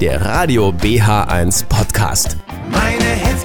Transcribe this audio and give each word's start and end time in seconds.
der 0.00 0.24
Radio 0.24 0.70
BH1 0.70 1.66
Podcast. 1.66 2.38
Meine 2.70 3.04
Hits 3.04 3.44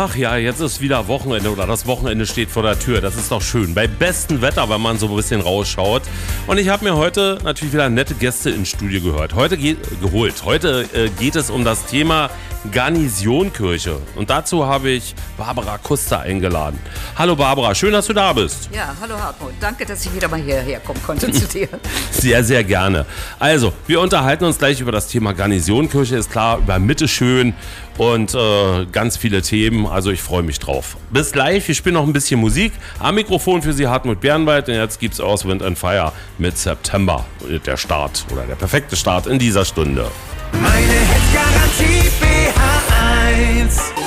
Ach 0.00 0.14
ja, 0.14 0.36
jetzt 0.36 0.60
ist 0.60 0.80
wieder 0.80 1.08
Wochenende 1.08 1.50
oder 1.50 1.66
das 1.66 1.84
Wochenende 1.84 2.24
steht 2.24 2.50
vor 2.50 2.62
der 2.62 2.78
Tür. 2.78 3.00
Das 3.00 3.16
ist 3.16 3.32
doch 3.32 3.42
schön. 3.42 3.74
Bei 3.74 3.88
bestem 3.88 4.40
Wetter, 4.40 4.70
wenn 4.70 4.80
man 4.80 4.96
so 4.96 5.08
ein 5.08 5.16
bisschen 5.16 5.40
rausschaut. 5.40 6.02
Und 6.46 6.58
ich 6.58 6.68
habe 6.68 6.84
mir 6.84 6.94
heute 6.94 7.40
natürlich 7.42 7.74
wieder 7.74 7.88
nette 7.88 8.14
Gäste 8.14 8.50
ins 8.50 8.68
Studio 8.68 9.00
gehört. 9.00 9.34
Heute 9.34 9.56
geht, 9.56 9.78
geholt. 10.00 10.44
Heute 10.44 10.86
äh, 10.94 11.08
geht 11.18 11.34
es 11.34 11.50
um 11.50 11.64
das 11.64 11.86
Thema 11.86 12.30
Garnisonkirche. 12.70 13.96
Und 14.14 14.30
dazu 14.30 14.66
habe 14.66 14.90
ich 14.90 15.16
Barbara 15.36 15.78
Kuster 15.78 16.20
eingeladen. 16.20 16.78
Hallo 17.16 17.34
Barbara, 17.36 17.74
schön, 17.74 17.92
dass 17.92 18.06
du 18.06 18.12
da 18.12 18.32
bist. 18.32 18.68
Ja, 18.72 18.94
hallo 19.00 19.18
Hartmut. 19.18 19.52
Danke, 19.60 19.84
dass 19.84 20.04
ich 20.04 20.14
wieder 20.14 20.28
mal 20.28 20.40
hierher 20.40 20.80
kommen 20.80 21.02
konnte 21.02 21.30
zu 21.32 21.46
dir. 21.46 21.68
Sehr, 22.10 22.42
sehr 22.42 22.64
gerne. 22.64 23.06
Also, 23.38 23.72
wir 23.86 24.00
unterhalten 24.00 24.44
uns 24.44 24.58
gleich 24.58 24.80
über 24.80 24.90
das 24.90 25.06
Thema 25.06 25.32
Garnisonkirche, 25.34 26.16
ist 26.16 26.30
klar, 26.30 26.58
über 26.58 26.78
Mitte 26.78 27.06
schön 27.06 27.54
und 27.98 28.34
äh, 28.34 28.86
ganz 28.90 29.16
viele 29.16 29.42
Themen. 29.42 29.86
Also, 29.86 30.10
ich 30.10 30.22
freue 30.22 30.42
mich 30.42 30.58
drauf. 30.58 30.96
Bis 31.10 31.32
gleich, 31.32 31.66
wir 31.68 31.74
spielen 31.74 31.94
noch 31.94 32.06
ein 32.06 32.12
bisschen 32.12 32.40
Musik. 32.40 32.72
Am 32.98 33.16
Mikrofon 33.16 33.60
für 33.60 33.72
Sie 33.72 33.86
Hartmut 33.86 34.20
Bernwald 34.20 34.68
und 34.68 34.74
jetzt 34.74 34.98
gibt 35.00 35.14
es 35.14 35.20
aus 35.20 35.46
Wind 35.46 35.62
and 35.62 35.78
Fire 35.78 36.12
mit 36.38 36.56
September. 36.56 37.26
Der 37.66 37.76
Start 37.76 38.24
oder 38.32 38.42
der 38.42 38.54
perfekte 38.54 38.96
Start 38.96 39.26
in 39.26 39.38
dieser 39.38 39.64
Stunde. 39.64 40.06
Meine 40.52 40.92
Hits 40.92 41.32
Garantie 41.34 42.08
BH1. 42.20 43.98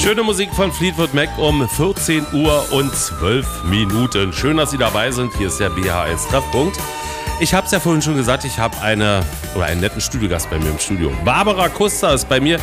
Schöne 0.00 0.22
Musik 0.22 0.50
von 0.54 0.70
Fleetwood 0.70 1.14
Mac 1.14 1.30
um 1.38 1.66
14 1.66 2.26
Uhr 2.34 2.72
und 2.72 2.94
12 2.94 3.64
Minuten. 3.64 4.32
Schön, 4.32 4.58
dass 4.58 4.70
Sie 4.70 4.78
dabei 4.78 5.10
sind. 5.10 5.32
Hier 5.38 5.46
ist 5.46 5.58
der 5.58 5.70
BH1 5.70 6.28
Treffpunkt. 6.28 6.78
Ich 7.40 7.52
habe 7.52 7.66
es 7.66 7.72
ja 7.72 7.80
vorhin 7.80 8.00
schon 8.00 8.16
gesagt, 8.16 8.44
ich 8.44 8.58
habe 8.58 8.80
eine 8.80 9.22
oder 9.54 9.64
einen 9.64 9.80
netten 9.80 10.00
Studiogast 10.00 10.48
bei 10.50 10.58
mir 10.58 10.70
im 10.70 10.78
Studio. 10.78 11.12
Barbara 11.24 11.68
Kuster 11.68 12.14
ist 12.14 12.28
bei 12.28 12.38
mir. 12.38 12.60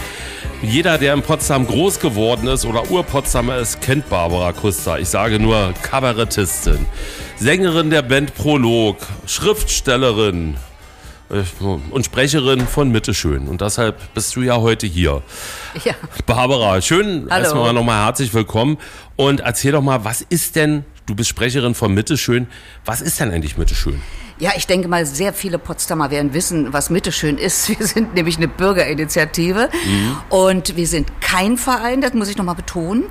Jeder, 0.63 0.99
der 0.99 1.15
in 1.15 1.23
Potsdam 1.23 1.65
groß 1.65 1.99
geworden 1.99 2.47
ist 2.47 2.65
oder 2.65 2.89
Ur-Potsdamer 2.91 3.57
ist, 3.57 3.81
kennt 3.81 4.07
Barbara 4.09 4.53
Kuster. 4.53 4.99
Ich 4.99 5.09
sage 5.09 5.39
nur 5.39 5.73
Kabarettistin, 5.81 6.85
Sängerin 7.35 7.89
der 7.89 8.03
Band 8.03 8.35
Prolog, 8.35 8.97
Schriftstellerin, 9.25 10.57
äh, 11.31 11.43
und 11.89 12.05
Sprecherin 12.05 12.67
von 12.67 12.91
Mitte 12.91 13.15
Schön. 13.15 13.47
Und 13.47 13.61
deshalb 13.61 14.13
bist 14.13 14.35
du 14.35 14.41
ja 14.41 14.57
heute 14.57 14.85
hier. 14.85 15.23
Ja. 15.83 15.95
Barbara, 16.27 16.79
schön, 16.81 17.27
Hallo. 17.29 17.43
erstmal 17.43 17.73
nochmal 17.73 18.05
herzlich 18.05 18.31
willkommen. 18.31 18.77
Und 19.15 19.39
erzähl 19.39 19.71
doch 19.71 19.81
mal, 19.81 20.03
was 20.05 20.21
ist 20.21 20.55
denn, 20.55 20.85
du 21.07 21.15
bist 21.15 21.29
Sprecherin 21.29 21.73
von 21.73 21.91
Mitte 21.93 22.17
Schön, 22.17 22.47
was 22.85 23.01
ist 23.01 23.19
denn 23.19 23.31
eigentlich 23.31 23.57
Mitte 23.57 23.73
Schön? 23.73 23.99
Ja, 24.42 24.53
ich 24.58 24.66
denke 24.66 24.88
mal, 24.88 25.06
sehr 25.06 25.34
viele 25.34 25.59
Potsdamer 25.59 26.09
werden 26.09 26.34
wissen, 26.34 26.73
was 26.73 26.89
Mitte 26.89 27.11
schön 27.11 27.38
ist. 27.38 27.70
Wir 27.80 27.86
sind 27.86 28.16
nämlich 28.16 28.38
eine 28.38 28.47
Bürgerinitiative 28.47 29.70
und 30.30 30.75
wir 30.75 30.88
sind 30.88 31.22
kein 31.22 31.58
Verein, 31.58 32.02
das 32.02 32.14
muss 32.14 32.28
ich 32.28 32.38
nochmal 32.38 32.56
betonen, 32.56 33.06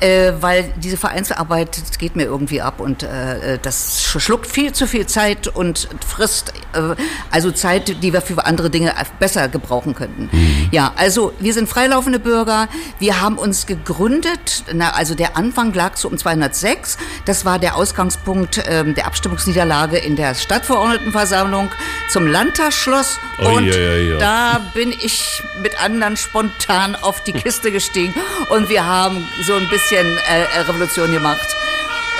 äh, 0.00 0.32
weil 0.40 0.72
diese 0.76 0.96
Vereinsarbeit 0.96 1.82
geht 1.98 2.14
mir 2.14 2.24
irgendwie 2.24 2.62
ab 2.62 2.80
und 2.80 3.02
äh, 3.02 3.58
das 3.60 4.02
schluckt 4.02 4.46
viel 4.46 4.72
zu 4.72 4.86
viel 4.86 5.06
Zeit 5.06 5.48
und 5.48 5.88
frisst 6.06 6.52
äh, 6.72 6.94
also 7.30 7.50
Zeit, 7.50 8.02
die 8.02 8.12
wir 8.12 8.20
für 8.20 8.46
andere 8.46 8.70
Dinge 8.70 8.94
besser 9.18 9.48
gebrauchen 9.48 9.94
könnten. 9.94 10.30
Ja, 10.70 10.92
also 10.96 11.32
wir 11.40 11.52
sind 11.52 11.68
freilaufende 11.68 12.18
Bürger. 12.18 12.68
Wir 12.98 13.20
haben 13.20 13.38
uns 13.38 13.66
gegründet, 13.66 14.64
na, 14.72 14.90
also 14.90 15.14
der 15.14 15.36
Anfang 15.36 15.72
lag 15.74 15.96
so 15.96 16.08
um 16.08 16.16
206. 16.16 16.96
Das 17.24 17.44
war 17.44 17.58
der 17.58 17.76
Ausgangspunkt 17.76 18.62
ähm, 18.68 18.94
der 18.94 19.06
Abstimmungsniederlage 19.06 19.98
in 19.98 20.16
der 20.16 20.34
Stadtverordnetenversammlung 20.76 21.70
zum 22.08 22.26
Landtagsschloss. 22.26 23.18
Oh, 23.38 23.48
und 23.56 23.64
ja, 23.66 23.74
ja, 23.76 23.96
ja. 23.96 24.18
da 24.18 24.60
bin 24.74 24.92
ich 24.92 25.42
mit 25.62 25.80
anderen 25.82 26.16
spontan 26.16 26.96
auf 26.96 27.22
die 27.24 27.32
Kiste 27.32 27.72
gestiegen 27.72 28.14
und 28.50 28.68
wir 28.68 28.84
haben 28.86 29.26
so 29.46 29.54
ein 29.54 29.68
bisschen 29.68 30.18
äh, 30.18 30.60
Revolution 30.60 31.10
gemacht. 31.12 31.46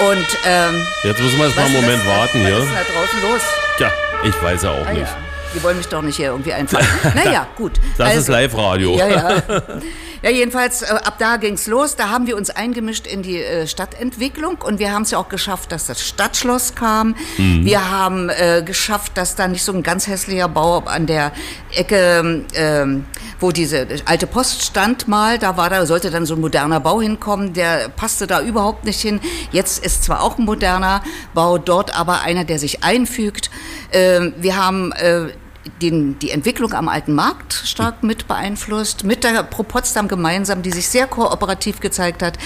Und 0.08 0.26
ähm, 0.46 0.86
Jetzt 1.04 1.20
müssen 1.20 1.38
wir 1.38 1.46
jetzt 1.46 1.56
mal 1.56 1.64
einen 1.66 1.74
was 1.74 1.82
Moment 1.82 2.02
ist, 2.02 2.08
warten 2.08 2.40
was 2.42 2.46
hier. 2.48 2.58
ist 2.58 2.66
denn 2.66 2.74
da 2.74 2.82
draußen 3.00 3.30
los? 3.30 3.40
Ja, 3.78 3.90
ich 4.24 4.42
weiß 4.42 4.62
ja 4.62 4.70
auch 4.70 4.86
Ah, 4.86 4.92
nicht. 4.92 5.06
Die 5.54 5.62
wollen 5.62 5.78
mich 5.78 5.88
doch 5.88 6.02
nicht 6.02 6.16
hier 6.16 6.26
irgendwie 6.26 6.52
einfallen. 6.52 6.86
Naja, 7.14 7.46
gut. 7.56 7.72
Das 7.96 8.10
ist 8.10 8.16
Also- 8.16 8.32
Live-Radio. 8.32 8.96
Ja, 8.98 9.08
ja. 9.08 9.42
Ja, 10.26 10.32
jedenfalls, 10.32 10.82
äh, 10.82 10.86
ab 10.86 11.18
da 11.20 11.36
ging's 11.36 11.68
los. 11.68 11.94
Da 11.94 12.08
haben 12.08 12.26
wir 12.26 12.36
uns 12.36 12.50
eingemischt 12.50 13.06
in 13.06 13.22
die 13.22 13.40
äh, 13.40 13.68
Stadtentwicklung 13.68 14.56
und 14.60 14.80
wir 14.80 14.90
haben 14.92 15.02
es 15.02 15.12
ja 15.12 15.18
auch 15.18 15.28
geschafft, 15.28 15.70
dass 15.70 15.86
das 15.86 16.02
Stadtschloss 16.02 16.74
kam. 16.74 17.14
Mhm. 17.38 17.64
Wir 17.64 17.92
haben 17.92 18.28
äh, 18.30 18.64
geschafft, 18.66 19.12
dass 19.14 19.36
da 19.36 19.46
nicht 19.46 19.62
so 19.62 19.72
ein 19.72 19.84
ganz 19.84 20.08
hässlicher 20.08 20.48
Bau 20.48 20.78
an 20.80 21.06
der 21.06 21.30
Ecke, 21.72 22.44
ähm, 22.56 23.04
wo 23.38 23.52
diese 23.52 23.86
alte 24.06 24.26
Post 24.26 24.64
stand 24.64 25.06
mal, 25.06 25.38
da 25.38 25.56
war 25.56 25.70
da, 25.70 25.86
sollte 25.86 26.10
dann 26.10 26.26
so 26.26 26.34
ein 26.34 26.40
moderner 26.40 26.80
Bau 26.80 27.00
hinkommen, 27.00 27.52
der 27.52 27.88
passte 27.88 28.26
da 28.26 28.40
überhaupt 28.40 28.84
nicht 28.84 29.00
hin. 29.00 29.20
Jetzt 29.52 29.84
ist 29.84 30.02
zwar 30.02 30.24
auch 30.24 30.38
ein 30.38 30.44
moderner 30.44 31.04
Bau, 31.34 31.56
dort 31.56 31.96
aber 31.96 32.22
einer, 32.22 32.42
der 32.42 32.58
sich 32.58 32.82
einfügt. 32.82 33.48
Ähm, 33.92 34.34
wir 34.38 34.56
haben 34.56 34.90
äh, 34.90 35.28
den, 35.82 36.18
die 36.18 36.30
Entwicklung 36.30 36.72
am 36.72 36.88
Alten 36.88 37.14
Markt 37.14 37.52
stark 37.52 38.02
mit 38.02 38.26
beeinflusst, 38.26 39.04
mit 39.04 39.24
der 39.24 39.42
Pro 39.42 39.62
Potsdam 39.62 40.08
gemeinsam, 40.08 40.62
die 40.62 40.70
sich 40.72 40.88
sehr 40.88 41.06
kooperativ 41.06 41.80
gezeigt 41.80 42.22
hat. 42.22 42.38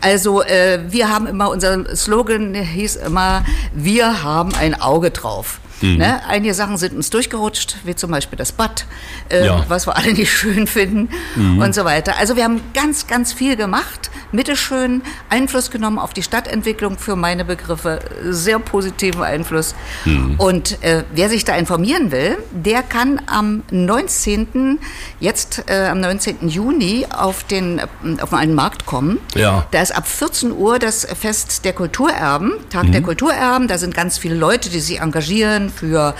Also 0.00 0.42
äh, 0.42 0.80
wir 0.88 1.08
haben 1.08 1.26
immer, 1.26 1.50
unser 1.50 1.94
Slogan 1.96 2.54
hieß 2.54 2.96
immer, 2.96 3.44
wir 3.74 4.22
haben 4.22 4.54
ein 4.54 4.80
Auge 4.80 5.10
drauf. 5.10 5.60
Ne? 5.82 6.20
Einige 6.28 6.54
Sachen 6.54 6.76
sind 6.76 6.94
uns 6.94 7.10
durchgerutscht, 7.10 7.76
wie 7.84 7.94
zum 7.96 8.10
Beispiel 8.10 8.36
das 8.38 8.52
Bad, 8.52 8.86
äh, 9.30 9.44
Ja. 9.46 9.64
was 9.68 9.86
wir 9.86 9.96
alle 9.96 10.12
nicht 10.14 10.30
schön 10.36 10.66
finden 10.66 11.08
und 11.36 11.74
so 11.74 11.84
weiter. 11.84 12.16
Also 12.18 12.36
wir 12.36 12.44
haben 12.44 12.60
ganz, 12.74 13.06
ganz 13.06 13.32
viel 13.32 13.56
gemacht, 13.56 14.10
mittelschön 14.30 15.02
Einfluss 15.28 15.70
genommen 15.70 15.98
auf 15.98 16.12
die 16.14 16.22
Stadtentwicklung 16.22 16.98
für 16.98 17.16
meine 17.16 17.44
Begriffe, 17.44 17.98
sehr 18.30 18.58
positiven 18.58 19.22
Einfluss. 19.22 19.74
Und 20.38 20.82
äh, 20.82 21.04
wer 21.12 21.28
sich 21.28 21.44
da 21.44 21.56
informieren 21.56 22.12
will, 22.12 22.38
der 22.52 22.82
kann 22.82 23.20
am 23.26 23.62
19. 23.70 24.78
jetzt 25.20 25.64
äh, 25.68 25.86
am 25.88 26.00
19. 26.00 26.48
Juni 26.48 27.06
auf 27.10 27.44
den 27.44 27.78
äh, 27.78 27.86
auf 28.20 28.32
einen 28.32 28.54
Markt 28.54 28.86
kommen. 28.86 29.18
Ja. 29.34 29.66
Da 29.70 29.82
ist 29.82 29.94
ab 29.94 30.06
14 30.06 30.52
Uhr 30.52 30.78
das 30.78 31.06
Fest 31.18 31.64
der 31.64 31.72
Kulturerben, 31.72 32.52
Tag 32.70 32.84
Mhm. 32.84 32.92
der 32.92 33.02
Kulturerben. 33.02 33.68
Da 33.68 33.78
sind 33.78 33.94
ganz 33.94 34.18
viele 34.18 34.34
Leute, 34.34 34.70
die 34.70 34.80
sich 34.80 35.00
engagieren 35.00 35.71
für 35.74 36.14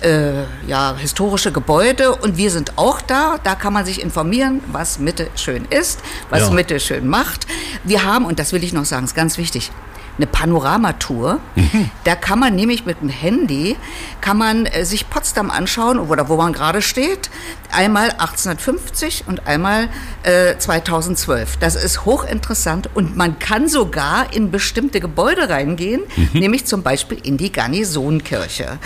äh, 0.00 0.42
ja, 0.66 0.96
historische 0.96 1.52
Gebäude. 1.52 2.14
Und 2.14 2.36
wir 2.36 2.50
sind 2.50 2.76
auch 2.76 3.00
da. 3.00 3.38
Da 3.42 3.54
kann 3.54 3.72
man 3.72 3.84
sich 3.84 4.00
informieren, 4.02 4.60
was 4.72 4.98
Mitte 4.98 5.28
schön 5.36 5.66
ist, 5.70 6.00
was 6.30 6.40
Ja. 6.40 6.50
Mitte 6.50 6.80
schön 6.80 7.08
macht. 7.08 7.46
Wir 7.84 8.04
haben, 8.04 8.24
und 8.24 8.38
das 8.38 8.52
will 8.52 8.64
ich 8.64 8.72
noch 8.72 8.84
sagen, 8.84 9.04
ist 9.04 9.14
ganz 9.14 9.38
wichtig, 9.38 9.70
eine 10.16 10.26
Panoramatour. 10.26 11.40
Mhm. 11.56 11.90
Da 12.04 12.14
kann 12.14 12.38
man 12.38 12.54
nämlich 12.54 12.86
mit 12.86 13.00
dem 13.00 13.08
Handy, 13.08 13.76
kann 14.20 14.38
man 14.38 14.66
äh, 14.66 14.84
sich 14.84 15.10
Potsdam 15.10 15.50
anschauen, 15.50 15.98
oder 15.98 16.28
wo 16.28 16.36
man 16.36 16.52
gerade 16.52 16.82
steht. 16.82 17.30
Einmal 17.72 18.10
1850 18.10 19.24
und 19.26 19.46
einmal 19.48 19.88
äh, 20.22 20.56
2012. 20.56 21.56
Das 21.56 21.74
ist 21.74 22.04
hochinteressant 22.04 22.88
und 22.94 23.16
man 23.16 23.38
kann 23.38 23.68
sogar 23.68 24.32
in 24.32 24.50
bestimmte 24.50 25.00
Gebäude 25.00 25.48
reingehen, 25.48 26.02
Mhm. 26.16 26.28
nämlich 26.40 26.64
zum 26.66 26.82
Beispiel 26.82 27.18
in 27.22 27.36
die 27.36 27.50
Garnisonkirche. 27.50 28.78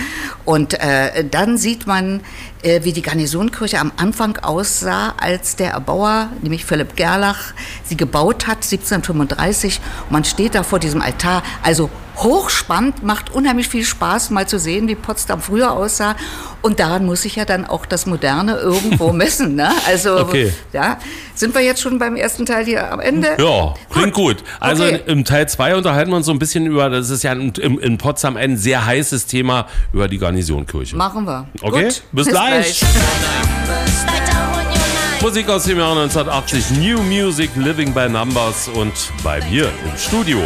Und 0.44 0.74
äh, 0.80 1.24
dann 1.30 1.58
sieht 1.58 1.86
man, 1.86 2.20
wie 2.62 2.92
die 2.92 3.02
Garnisonkirche 3.02 3.78
am 3.78 3.92
Anfang 3.96 4.36
aussah, 4.38 5.14
als 5.16 5.56
der 5.56 5.72
Erbauer, 5.72 6.30
nämlich 6.42 6.64
Philipp 6.64 6.96
Gerlach, 6.96 7.52
sie 7.84 7.96
gebaut 7.96 8.46
hat, 8.46 8.58
1735. 8.58 9.80
Und 10.06 10.12
man 10.12 10.24
steht 10.24 10.54
da 10.54 10.62
vor 10.62 10.78
diesem 10.78 11.00
Altar. 11.00 11.42
Also 11.62 11.90
hochspannend, 12.18 13.02
macht 13.02 13.30
unheimlich 13.32 13.68
viel 13.68 13.84
Spaß, 13.84 14.30
mal 14.30 14.46
zu 14.48 14.58
sehen, 14.58 14.88
wie 14.88 14.94
Potsdam 14.94 15.40
früher 15.40 15.72
aussah. 15.72 16.16
Und 16.62 16.80
daran 16.80 17.06
muss 17.06 17.22
sich 17.22 17.36
ja 17.36 17.44
dann 17.44 17.64
auch 17.64 17.86
das 17.86 18.06
Moderne 18.06 18.56
irgendwo 18.56 19.12
messen. 19.12 19.54
Ne? 19.54 19.70
Also, 19.86 20.18
Okay. 20.18 20.52
ja, 20.72 20.98
sind 21.34 21.54
wir 21.54 21.62
jetzt 21.62 21.80
schon 21.80 21.98
beim 21.98 22.16
ersten 22.16 22.44
Teil 22.46 22.64
hier 22.64 22.90
am 22.92 23.00
Ende? 23.00 23.36
Ja, 23.38 23.74
klingt 23.90 24.14
gut. 24.14 24.38
Also 24.58 24.84
Okay. 24.84 25.00
im 25.06 25.24
Teil 25.24 25.48
2 25.48 25.76
unterhalten 25.76 26.10
wir 26.10 26.16
uns 26.16 26.26
so 26.26 26.32
ein 26.32 26.38
bisschen 26.38 26.66
über, 26.66 26.90
das 26.90 27.10
ist 27.10 27.22
ja 27.22 27.32
in, 27.32 27.52
in, 27.54 27.98
Potsdam 27.98 28.36
ein 28.36 28.56
sehr 28.56 28.84
heißes 28.84 29.26
Thema, 29.26 29.66
über 29.92 30.08
die 30.08 30.18
Garnisonkirche. 30.18 30.96
Machen 30.96 31.24
wir. 31.24 31.46
Okay, 31.62 31.84
Gut. 31.84 32.02
bis 32.12 32.28
gleich. 32.28 32.82
Your 32.82 32.88
mind. 32.88 35.22
Musik 35.22 35.48
aus 35.48 35.64
dem 35.64 35.78
Jahr 35.78 35.90
1980, 35.98 36.70
New 36.78 37.02
Music, 37.02 37.50
Living 37.56 37.92
by 37.92 38.08
Numbers 38.08 38.68
und 38.68 38.92
bei 39.24 39.40
mir 39.50 39.64
im 39.84 39.98
Studio 39.98 40.38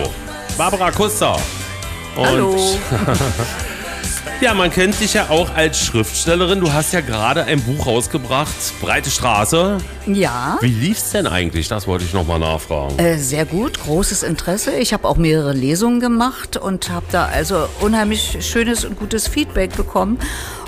Barbara 0.56 0.90
Kuster. 0.90 1.36
Und 2.16 2.26
Hallo. 2.26 2.56
Ja, 4.42 4.54
man 4.54 4.72
kennt 4.72 4.98
dich 4.98 5.14
ja 5.14 5.28
auch 5.30 5.54
als 5.54 5.78
Schriftstellerin. 5.78 6.58
Du 6.58 6.72
hast 6.72 6.92
ja 6.92 7.00
gerade 7.00 7.44
ein 7.44 7.60
Buch 7.62 7.86
rausgebracht, 7.86 8.52
Breite 8.80 9.08
Straße. 9.08 9.78
Ja. 10.06 10.58
Wie 10.60 10.66
lief's 10.66 11.12
denn 11.12 11.28
eigentlich? 11.28 11.68
Das 11.68 11.86
wollte 11.86 12.04
ich 12.04 12.12
nochmal 12.12 12.40
nachfragen. 12.40 12.98
Äh, 12.98 13.18
sehr 13.18 13.44
gut, 13.46 13.78
großes 13.84 14.24
Interesse. 14.24 14.72
Ich 14.72 14.92
habe 14.92 15.06
auch 15.06 15.16
mehrere 15.16 15.52
Lesungen 15.52 16.00
gemacht 16.00 16.56
und 16.56 16.90
habe 16.90 17.06
da 17.12 17.26
also 17.26 17.68
unheimlich 17.78 18.38
schönes 18.40 18.84
und 18.84 18.98
gutes 18.98 19.28
Feedback 19.28 19.76
bekommen 19.76 20.18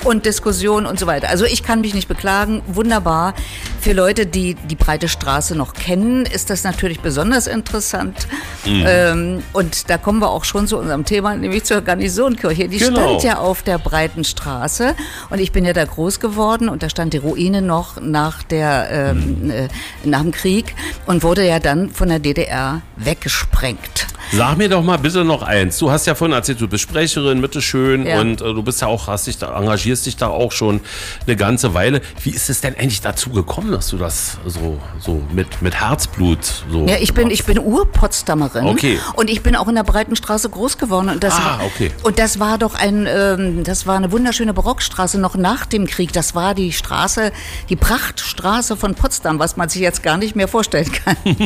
und 0.05 0.25
Diskussionen 0.25 0.87
und 0.87 1.01
so 1.01 1.09
weiter. 1.09 1.29
Also 1.31 1.45
ich 1.45 1.65
kann 1.65 1.81
mich 1.81 1.95
nicht 1.95 2.07
beklagen, 2.07 2.63
wunderbar. 2.69 3.35
Für 3.81 3.93
Leute, 3.93 4.25
die 4.27 4.55
die 4.55 4.77
breite 4.77 5.09
Straße 5.09 5.57
noch 5.57 5.73
kennen, 5.75 6.27
ist 6.27 6.49
das 6.51 6.63
natürlich 6.63 7.01
besonders 7.01 7.49
interessant. 7.49 8.29
Ähm, 8.67 9.43
und 9.53 9.91
da 9.91 9.99
kommen 9.99 10.21
wir 10.21 10.31
auch 10.31 10.45
schon 10.45 10.69
zu 10.69 10.79
unserem 10.79 11.05
Thema, 11.05 11.35
nämlich 11.35 11.65
zur 11.65 11.81
Garnisonkirche. 11.81 12.69
Die 12.69 12.79
Genau. 12.79 13.19
stand 13.19 13.23
ja 13.25 13.39
auf 13.39 13.63
der 13.67 13.79
breiten 13.79 14.25
Straße 14.25 14.95
und 15.31 15.41
ich 15.41 15.53
bin 15.53 15.65
ja 15.65 15.73
da 15.73 15.85
groß 15.85 16.21
geworden 16.21 16.69
und 16.69 16.83
da 16.83 16.89
stand 16.89 17.13
die 17.13 17.19
Ruine 17.19 17.63
noch 17.63 18.01
nach, 18.01 18.43
der, 18.43 18.89
ähm, 18.91 19.51
äh, 19.51 19.69
nach 20.05 20.23
dem 20.23 20.33
Krieg 20.33 20.75
und 21.07 21.23
wurde 21.23 21.47
ja 21.47 21.59
dann 21.59 21.91
von 21.91 22.09
der 22.09 22.19
DDR 22.19 22.83
weggesprengt. 22.97 24.07
Sag 24.33 24.57
mir 24.59 24.69
doch 24.69 24.83
mal 24.83 24.97
bitte 24.99 25.25
noch 25.25 25.43
eins. 25.43 25.79
Du 25.79 25.91
hast 25.91 26.07
ja 26.07 26.15
vorhin 26.15 26.35
erzählt, 26.35 26.61
du 26.61 26.69
bist 26.69 26.83
Sprecherin, 26.83 27.41
bitteschön, 27.41 28.07
Ja. 28.07 28.21
und 28.21 28.41
äh, 28.41 28.45
du 28.55 28.63
bist 28.63 28.81
ja 28.81 28.89
auch, 28.89 29.07
hast 29.09 29.27
dich 29.27 29.39
da, 29.39 29.57
engagierst 29.59 30.07
dich 30.07 30.17
da 30.17 30.29
auch 30.29 30.53
schon 30.53 30.81
eine 31.27 31.37
ganze 31.37 31.75
Weile. 31.75 32.01
Wie 32.23 32.31
ist 32.31 32.51
es 32.51 32.61
denn 32.61 32.75
eigentlich 32.77 33.01
dazu 33.01 33.31
gekommen, 33.31 33.73
dass 33.73 33.89
du 33.89 33.97
das 33.97 34.39
so, 34.47 34.79
so 34.99 35.23
mit, 35.33 35.63
mit 35.63 35.75
Herzblut 35.81 36.39
so. 36.71 36.87
Ja, 36.87 36.97
ich 37.01 37.15
bin, 37.15 37.31
ich 37.31 37.45
bin 37.45 37.59
Ur-Potsdamerin. 37.59 38.67
Okay. 38.67 38.99
Und 39.15 39.31
ich 39.31 39.43
bin 39.43 39.57
auch 39.57 39.69
in 39.69 39.75
der 39.75 39.85
Breitenstraße 39.85 40.49
groß 40.51 40.79
geworden. 40.79 41.09
Und 41.09 41.23
das, 41.23 41.35
Ah, 41.35 41.61
okay. 41.65 41.91
Und 42.03 42.19
das 42.19 42.39
war 42.41 42.59
doch 42.59 42.75
ein, 42.75 43.07
ähm, 43.09 43.65
das 43.65 43.87
war 43.87 43.97
eine 43.97 44.11
wunderschöne 44.13 44.55
Barockstraße 44.55 45.19
noch 45.19 45.37
nach 45.37 45.67
dem 45.67 45.87
Krieg. 45.87 46.13
Das 46.13 46.35
war 46.35 46.55
die 46.55 46.73
Straße, 46.73 47.33
die 47.69 47.77
Prachtstraße 47.77 48.77
von 48.77 48.95
Potsdam, 48.95 49.39
was 49.39 49.57
man 49.57 49.69
sich 49.69 49.81
jetzt 49.83 50.03
gar 50.03 50.17
nicht 50.17 50.37
mehr 50.37 50.49
vorstellen 50.49 50.91
kann. 50.93 51.17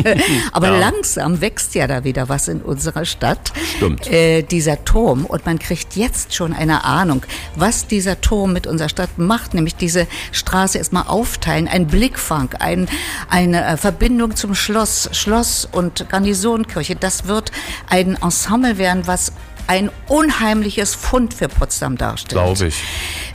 Aber 0.52 0.68
Ja. 0.68 0.78
langsam 0.78 1.40
wächst 1.40 1.74
ja 1.74 1.86
da 1.86 2.04
wieder 2.04 2.28
was 2.28 2.48
in 2.48 2.60
unserer 2.68 3.04
Stadt. 3.04 3.52
Stimmt. 3.76 4.06
Äh, 4.06 4.42
dieser 4.42 4.84
Turm. 4.84 5.24
Und 5.26 5.46
man 5.46 5.58
kriegt 5.58 5.96
jetzt 5.96 6.34
schon 6.34 6.52
eine 6.52 6.84
Ahnung, 6.84 7.22
was 7.56 7.86
dieser 7.86 8.20
Turm 8.20 8.52
mit 8.52 8.66
unserer 8.66 8.88
Stadt 8.88 9.18
macht. 9.18 9.54
Nämlich 9.54 9.74
diese 9.74 10.06
Straße 10.32 10.78
erstmal 10.78 11.04
aufteilen, 11.08 11.66
ein 11.68 11.86
Blickfang, 11.86 12.50
ein, 12.60 12.88
eine 13.28 13.64
äh, 13.64 13.76
Verbindung 13.76 14.36
zum 14.36 14.54
Schloss, 14.54 15.08
Schloss 15.12 15.68
und 15.70 16.08
Garnisonkirche. 16.08 16.94
Das 16.96 17.26
wird 17.26 17.50
ein 17.88 18.16
Ensemble 18.22 18.78
werden, 18.78 19.06
was 19.06 19.32
ein 19.66 19.90
unheimliches 20.06 20.94
Fund 20.94 21.34
für 21.34 21.46
Potsdam 21.48 21.98
darstellt. 21.98 22.30
Glaube 22.42 22.68
ich. 22.68 22.82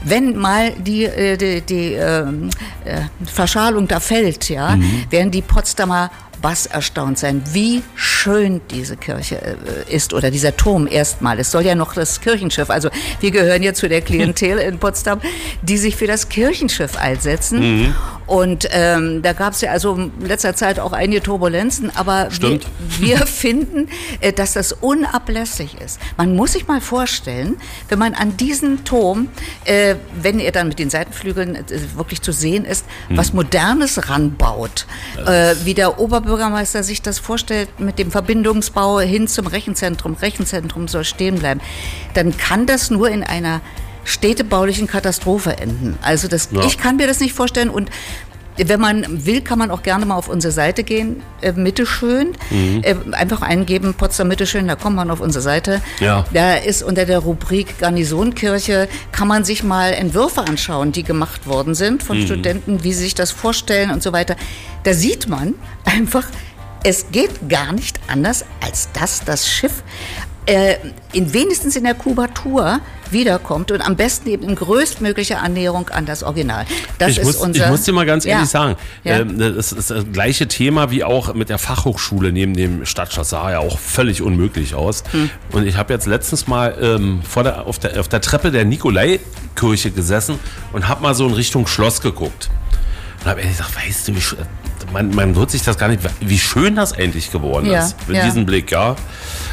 Wenn 0.02 0.36
mal 0.36 0.72
die, 0.72 1.04
äh, 1.04 1.36
die, 1.36 1.60
die 1.60 1.92
ähm, 1.92 2.50
äh, 2.84 3.02
Verschalung 3.24 3.86
da 3.86 4.00
fällt, 4.00 4.48
ja, 4.48 4.74
Mhm. 4.74 5.04
werden 5.10 5.30
die 5.30 5.42
Potsdamer 5.42 6.10
Bass 6.44 6.66
erstaunt 6.66 7.18
sein, 7.18 7.42
wie 7.52 7.82
schön 7.94 8.60
diese 8.70 8.98
Kirche 8.98 9.36
äh, 9.40 9.90
ist 9.90 10.12
oder 10.12 10.30
dieser 10.30 10.54
Turm 10.54 10.86
erstmal. 10.86 11.38
Es 11.38 11.50
soll 11.50 11.64
ja 11.64 11.74
noch 11.74 11.94
das 11.94 12.20
Kirchenschiff, 12.20 12.68
also 12.68 12.90
wir 13.20 13.30
gehören 13.30 13.62
ja 13.62 13.72
zu 13.72 13.88
der 13.88 14.02
Klientel 14.02 14.58
in 14.58 14.78
Potsdam, 14.78 15.22
die 15.62 15.78
sich 15.78 15.96
für 15.96 16.06
das 16.06 16.28
Kirchenschiff 16.28 16.98
einsetzen. 16.98 17.60
Mhm. 17.60 17.94
Und 18.26 18.68
ähm, 18.70 19.22
da 19.22 19.32
gab 19.32 19.52
es 19.52 19.60
ja 19.60 19.70
also 19.70 19.94
in 19.94 20.12
letzter 20.20 20.54
Zeit 20.54 20.80
auch 20.80 20.92
einige 20.92 21.22
Turbulenzen, 21.22 21.94
aber 21.94 22.28
wir, 22.30 22.60
wir 22.98 23.18
finden, 23.26 23.88
äh, 24.20 24.32
dass 24.32 24.54
das 24.54 24.72
unablässig 24.72 25.76
ist. 25.84 26.00
Man 26.16 26.34
muss 26.34 26.52
sich 26.52 26.66
mal 26.66 26.80
vorstellen, 26.80 27.56
wenn 27.88 27.98
man 27.98 28.14
an 28.14 28.36
diesen 28.36 28.84
Turm, 28.84 29.28
äh, 29.64 29.96
wenn 30.20 30.38
er 30.38 30.52
dann 30.52 30.68
mit 30.68 30.78
den 30.78 30.90
Seitenflügeln 30.90 31.56
äh, 31.56 31.64
wirklich 31.96 32.22
zu 32.22 32.32
sehen 32.32 32.64
ist, 32.64 32.86
was 33.10 33.32
Modernes 33.32 34.08
ranbaut, 34.08 34.86
äh, 35.26 35.54
wie 35.64 35.74
der 35.74 35.98
Oberbürgermeister 35.98 36.82
sich 36.82 37.02
das 37.02 37.18
vorstellt 37.18 37.80
mit 37.80 37.98
dem 37.98 38.10
Verbindungsbau 38.10 39.00
hin 39.00 39.28
zum 39.28 39.46
Rechenzentrum. 39.46 40.14
Rechenzentrum 40.14 40.88
soll 40.88 41.04
stehen 41.04 41.36
bleiben. 41.36 41.60
Dann 42.14 42.36
kann 42.36 42.66
das 42.66 42.90
nur 42.90 43.10
in 43.10 43.22
einer 43.22 43.60
städtebaulichen 44.04 44.86
Katastrophe 44.86 45.56
enden. 45.58 45.98
Also 46.02 46.28
das, 46.28 46.48
Ja. 46.52 46.62
ich 46.64 46.78
kann 46.78 46.96
mir 46.96 47.06
das 47.06 47.20
nicht 47.20 47.34
vorstellen 47.34 47.70
und 47.70 47.90
wenn 48.56 48.80
man 48.80 49.26
will, 49.26 49.40
kann 49.40 49.58
man 49.58 49.72
auch 49.72 49.82
gerne 49.82 50.06
mal 50.06 50.14
auf 50.14 50.28
unsere 50.28 50.52
Seite 50.52 50.84
gehen, 50.84 51.22
äh, 51.40 51.50
Mitteschön, 51.50 52.34
äh, 52.82 52.94
einfach 53.10 53.42
eingeben, 53.42 53.94
Potsdam 53.94 54.28
Mitteschön, 54.28 54.68
da 54.68 54.76
kommt 54.76 54.94
man 54.94 55.10
auf 55.10 55.18
unsere 55.20 55.42
Seite. 55.42 55.80
Ja. 55.98 56.24
Da 56.32 56.54
ist 56.54 56.84
unter 56.84 57.04
der 57.04 57.18
Rubrik 57.18 57.78
Garnisonkirche, 57.80 58.88
kann 59.10 59.26
man 59.26 59.42
sich 59.42 59.64
mal 59.64 59.92
Entwürfe 59.92 60.42
anschauen, 60.42 60.92
die 60.92 61.02
gemacht 61.02 61.48
worden 61.48 61.74
sind 61.74 62.04
von 62.04 62.22
Studenten, 62.22 62.84
wie 62.84 62.92
sie 62.92 63.02
sich 63.02 63.16
das 63.16 63.32
vorstellen 63.32 63.90
und 63.90 64.04
so 64.04 64.12
weiter. 64.12 64.36
Da 64.84 64.94
sieht 64.94 65.28
man 65.28 65.54
einfach, 65.84 66.24
es 66.84 67.06
geht 67.10 67.48
gar 67.48 67.72
nicht 67.72 67.98
anders, 68.06 68.44
als 68.64 68.88
dass 68.92 69.24
das 69.24 69.48
Schiff 69.48 69.82
äh, 70.46 70.76
in 71.12 71.32
wenigstens 71.34 71.74
in 71.74 71.82
der 71.82 71.94
Kubatur 71.94 72.78
wiederkommt 73.14 73.70
und 73.72 73.80
am 73.80 73.96
besten 73.96 74.28
eben 74.28 74.42
in 74.42 74.54
größtmöglicher 74.54 75.40
Annäherung 75.42 75.88
an 75.88 76.04
das 76.04 76.22
Original. 76.22 76.66
Das 76.98 77.12
ich, 77.12 77.18
ist 77.18 77.24
muss, 77.24 77.36
unser, 77.36 77.64
ich 77.64 77.70
muss 77.70 77.82
dir 77.84 77.92
mal 77.94 78.04
ganz 78.04 78.26
ehrlich 78.26 78.42
Ja. 78.42 78.46
sagen, 78.46 78.76
Ja. 79.04 79.20
ähm, 79.20 79.38
das 79.38 79.72
ist 79.72 79.88
das 79.90 80.04
gleiche 80.12 80.46
Thema 80.48 80.90
wie 80.90 81.02
auch 81.02 81.32
mit 81.32 81.48
der 81.48 81.56
Fachhochschule 81.58 82.30
neben 82.32 82.54
dem 82.54 82.84
Stadtschloss 82.84 83.30
sah 83.30 83.50
ja 83.50 83.60
auch 83.60 83.78
völlig 83.78 84.20
unmöglich 84.20 84.74
aus. 84.74 85.04
Hm. 85.12 85.30
Und 85.52 85.66
ich 85.66 85.76
habe 85.78 85.94
jetzt 85.94 86.06
letztens 86.06 86.46
mal 86.46 86.76
ähm, 86.78 87.22
vor 87.26 87.42
der, 87.44 87.66
auf, 87.66 87.78
der, 87.78 87.98
auf 87.98 88.08
der 88.08 88.20
Treppe 88.20 88.50
der 88.50 88.66
Nikolaikirche 88.66 89.90
gesessen 89.90 90.38
und 90.72 90.88
habe 90.88 91.02
mal 91.02 91.14
so 91.14 91.26
in 91.26 91.32
Richtung 91.32 91.66
Schloss 91.66 92.02
geguckt. 92.02 92.50
Und 93.20 93.30
habe 93.30 93.40
ehrlich 93.40 93.56
gesagt, 93.56 93.74
weißt 93.76 94.08
du, 94.08 94.12
man, 94.92 95.14
man 95.14 95.34
wird 95.36 95.50
sich 95.50 95.62
das 95.62 95.78
gar 95.78 95.88
nicht, 95.88 96.00
wie 96.20 96.38
schön 96.38 96.76
das 96.76 96.92
endlich 96.92 97.30
geworden 97.32 97.66
Ja, 97.70 97.84
ist. 97.84 97.96
Mit 98.08 98.16
ja. 98.18 98.24
diesem 98.24 98.46
Blick, 98.46 98.70
ja. 98.70 98.96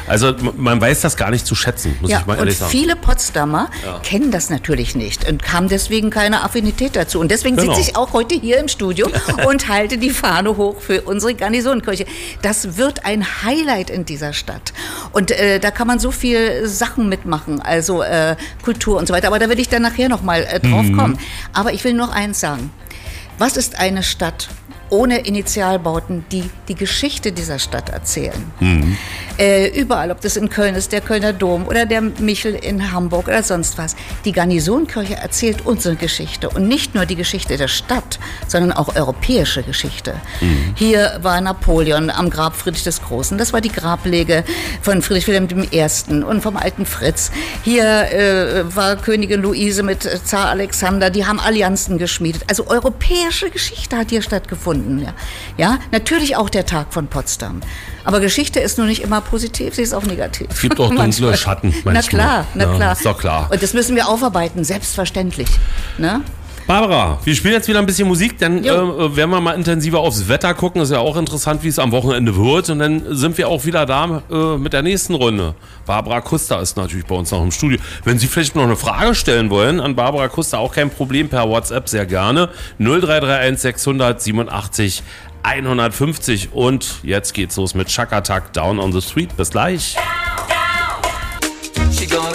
Also 0.07 0.33
man 0.57 0.81
weiß 0.81 1.01
das 1.01 1.15
gar 1.15 1.29
nicht 1.29 1.45
zu 1.45 1.55
schätzen, 1.55 1.95
muss 2.01 2.09
Ja, 2.11 2.19
ich 2.19 2.25
mal 2.25 2.33
und 2.33 2.39
ehrlich 2.39 2.57
sagen. 2.57 2.71
viele 2.71 2.95
Potsdamer 2.95 3.69
kennen 4.03 4.31
das 4.31 4.49
natürlich 4.49 4.95
nicht 4.95 5.27
und 5.29 5.53
haben 5.53 5.69
deswegen 5.69 6.09
keine 6.09 6.43
Affinität 6.43 6.95
dazu. 6.95 7.19
Und 7.19 7.29
deswegen 7.31 7.55
Genau. 7.55 7.73
sitze 7.75 7.89
ich 7.91 7.95
auch 7.95 8.11
heute 8.13 8.35
hier 8.35 8.59
im 8.59 8.67
Studio 8.67 9.09
und 9.47 9.69
halte 9.69 9.97
die 9.97 10.09
Fahne 10.09 10.57
hoch 10.57 10.81
für 10.81 11.01
unsere 11.03 11.33
Garnisonkirche. 11.35 12.05
Das 12.41 12.77
wird 12.77 13.05
ein 13.05 13.25
Highlight 13.43 13.89
in 13.89 14.03
dieser 14.05 14.33
Stadt. 14.33 14.73
Und 15.11 15.31
äh, 15.31 15.59
da 15.59 15.71
kann 15.71 15.87
man 15.87 15.99
so 15.99 16.11
viel 16.11 16.67
Sachen 16.67 17.07
mitmachen, 17.07 17.61
also 17.61 18.01
äh, 18.01 18.35
Kultur 18.63 18.97
und 18.97 19.07
so 19.07 19.13
weiter. 19.13 19.27
Aber 19.27 19.39
da 19.39 19.49
will 19.49 19.59
ich 19.59 19.69
dann 19.69 19.83
nachher 19.83 20.09
nochmal 20.09 20.43
äh, 20.43 20.59
drauf 20.59 20.83
Mhm. 20.85 20.97
kommen. 20.97 21.19
Aber 21.53 21.73
ich 21.73 21.83
will 21.83 21.93
noch 21.93 22.11
eins 22.11 22.39
sagen. 22.39 22.71
Was 23.37 23.55
ist 23.57 23.79
eine 23.79 24.03
Stadt 24.03 24.49
ohne 24.91 25.25
Initialbauten, 25.25 26.25
die 26.31 26.49
die 26.67 26.75
Geschichte 26.75 27.31
dieser 27.31 27.57
Stadt 27.57 27.89
erzählen? 27.89 28.51
Äh, 29.37 29.69
überall, 29.79 30.11
ob 30.11 30.21
das 30.21 30.35
in 30.35 30.49
Köln 30.49 30.75
ist, 30.75 30.91
der 30.91 31.01
Kölner 31.01 31.33
Dom 31.33 31.65
oder 31.65 31.85
der 31.85 32.01
Michel 32.01 32.53
in 32.53 32.91
Hamburg 32.91 33.27
oder 33.27 33.41
sonst 33.41 33.77
was. 33.77 33.95
Die 34.25 34.33
Garnisonkirche 34.33 35.15
erzählt 35.15 35.65
unsere 35.65 35.95
Geschichte 35.95 36.49
und 36.49 36.67
nicht 36.67 36.93
nur 36.93 37.05
die 37.05 37.15
Geschichte 37.15 37.57
der 37.57 37.69
Stadt, 37.69 38.19
sondern 38.47 38.73
auch 38.73 38.95
europäische 38.95 39.63
Geschichte. 39.63 40.13
Hier 40.75 41.17
war 41.21 41.39
Napoleon 41.39 42.09
am 42.09 42.29
Grab 42.29 42.55
Friedrich 42.55 42.83
des 42.83 43.01
Großen. 43.01 43.37
Das 43.37 43.53
war 43.53 43.61
die 43.61 43.71
Grablege 43.71 44.43
von 44.81 45.01
Friedrich 45.01 45.27
Wilhelm 45.27 45.47
I. 45.71 46.13
und 46.23 46.41
vom 46.41 46.57
alten 46.57 46.85
Fritz. 46.85 47.31
Hier 47.63 48.11
äh, 48.11 48.75
war 48.75 48.97
Königin 48.97 49.41
Luise 49.41 49.83
mit 49.83 50.03
Zar 50.25 50.49
Alexander. 50.49 51.09
Die 51.09 51.25
haben 51.25 51.39
Allianzen 51.39 51.97
geschmiedet. 51.97 52.43
Also 52.47 52.67
europäische 52.67 53.49
Geschichte 53.49 53.97
hat 53.97 54.09
hier 54.09 54.21
stattgefunden. 54.21 54.80
Ja, 54.99 55.13
ja 55.57 55.79
natürlich 55.91 56.35
auch 56.35 56.49
der 56.49 56.65
Tag 56.65 56.93
von 56.93 57.07
Potsdam. 57.07 57.61
Aber 58.03 58.19
Geschichte 58.19 58.59
ist 58.59 58.77
nur 58.77 58.87
nicht 58.87 59.01
immer 59.03 59.21
positiv, 59.21 59.75
sie 59.75 59.81
ist 59.83 59.93
auch 59.93 60.03
negativ. 60.03 60.47
Es 60.51 60.61
gibt 60.61 60.73
auch 60.79 60.87
dunkle 60.87 60.97
Manchmal. 61.03 61.37
Schatten 61.37 61.73
Na 61.85 61.91
manchmal. 61.93 62.21
klar, 62.21 62.45
na 62.55 62.63
Ja, 62.65 62.75
klar. 62.75 62.91
ist 62.93 63.05
doch 63.05 63.17
klar. 63.19 63.47
Und 63.51 63.61
das 63.61 63.73
müssen 63.73 63.95
wir 63.95 64.07
aufarbeiten, 64.07 64.63
selbstverständlich. 64.63 65.49
Ne? 65.97 66.21
Barbara, 66.67 67.19
wir 67.23 67.35
spielen 67.35 67.53
jetzt 67.53 67.67
wieder 67.67 67.79
ein 67.79 67.85
bisschen 67.85 68.07
Musik, 68.07 68.37
dann 68.37 68.63
äh, 68.63 68.67
Jo. 68.67 69.15
werden 69.15 69.29
wir 69.29 69.41
mal 69.41 69.53
intensiver 69.53 69.99
aufs 69.99 70.27
Wetter 70.29 70.53
gucken. 70.53 70.81
Ist 70.81 70.91
ja 70.91 70.99
auch 70.99 71.17
interessant, 71.17 71.63
wie 71.63 71.67
es 71.67 71.79
am 71.79 71.91
Wochenende 71.91 72.35
wird. 72.35 72.69
Und 72.69 72.79
dann 72.79 73.03
sind 73.15 73.37
wir 73.37 73.49
auch 73.49 73.65
wieder 73.65 73.85
da 73.85 74.21
äh, 74.31 74.57
mit 74.57 74.71
der 74.73 74.81
nächsten 74.81 75.15
Runde. 75.15 75.55
Barbara 75.85 76.21
Kuster 76.21 76.61
ist 76.61 76.77
natürlich 76.77 77.05
bei 77.05 77.15
uns 77.15 77.31
noch 77.31 77.43
im 77.43 77.51
Studio. 77.51 77.77
Wenn 78.05 78.19
Sie 78.19 78.27
vielleicht 78.27 78.55
noch 78.55 78.63
eine 78.63 78.75
Frage 78.77 79.15
stellen 79.15 79.49
wollen 79.49 79.79
an 79.79 79.95
Barbara 79.95 80.27
Kuster, 80.29 80.59
auch 80.59 80.73
kein 80.73 80.89
Problem, 80.89 81.27
per 81.29 81.49
WhatsApp 81.49 81.89
sehr 81.89 82.05
gerne. 82.05 82.49
0331 82.79 83.59
687 83.61 85.03
150. 85.43 86.53
Und 86.53 86.99
jetzt 87.03 87.33
geht's 87.33 87.57
los 87.57 87.73
mit 87.73 87.87
Chuck 87.89 88.13
Attack 88.13 88.53
Down 88.53 88.79
on 88.79 88.93
the 88.93 89.01
Street. 89.01 89.35
Bis 89.35 89.49
gleich. 89.49 89.97
She 91.91 92.07
gonna 92.07 92.31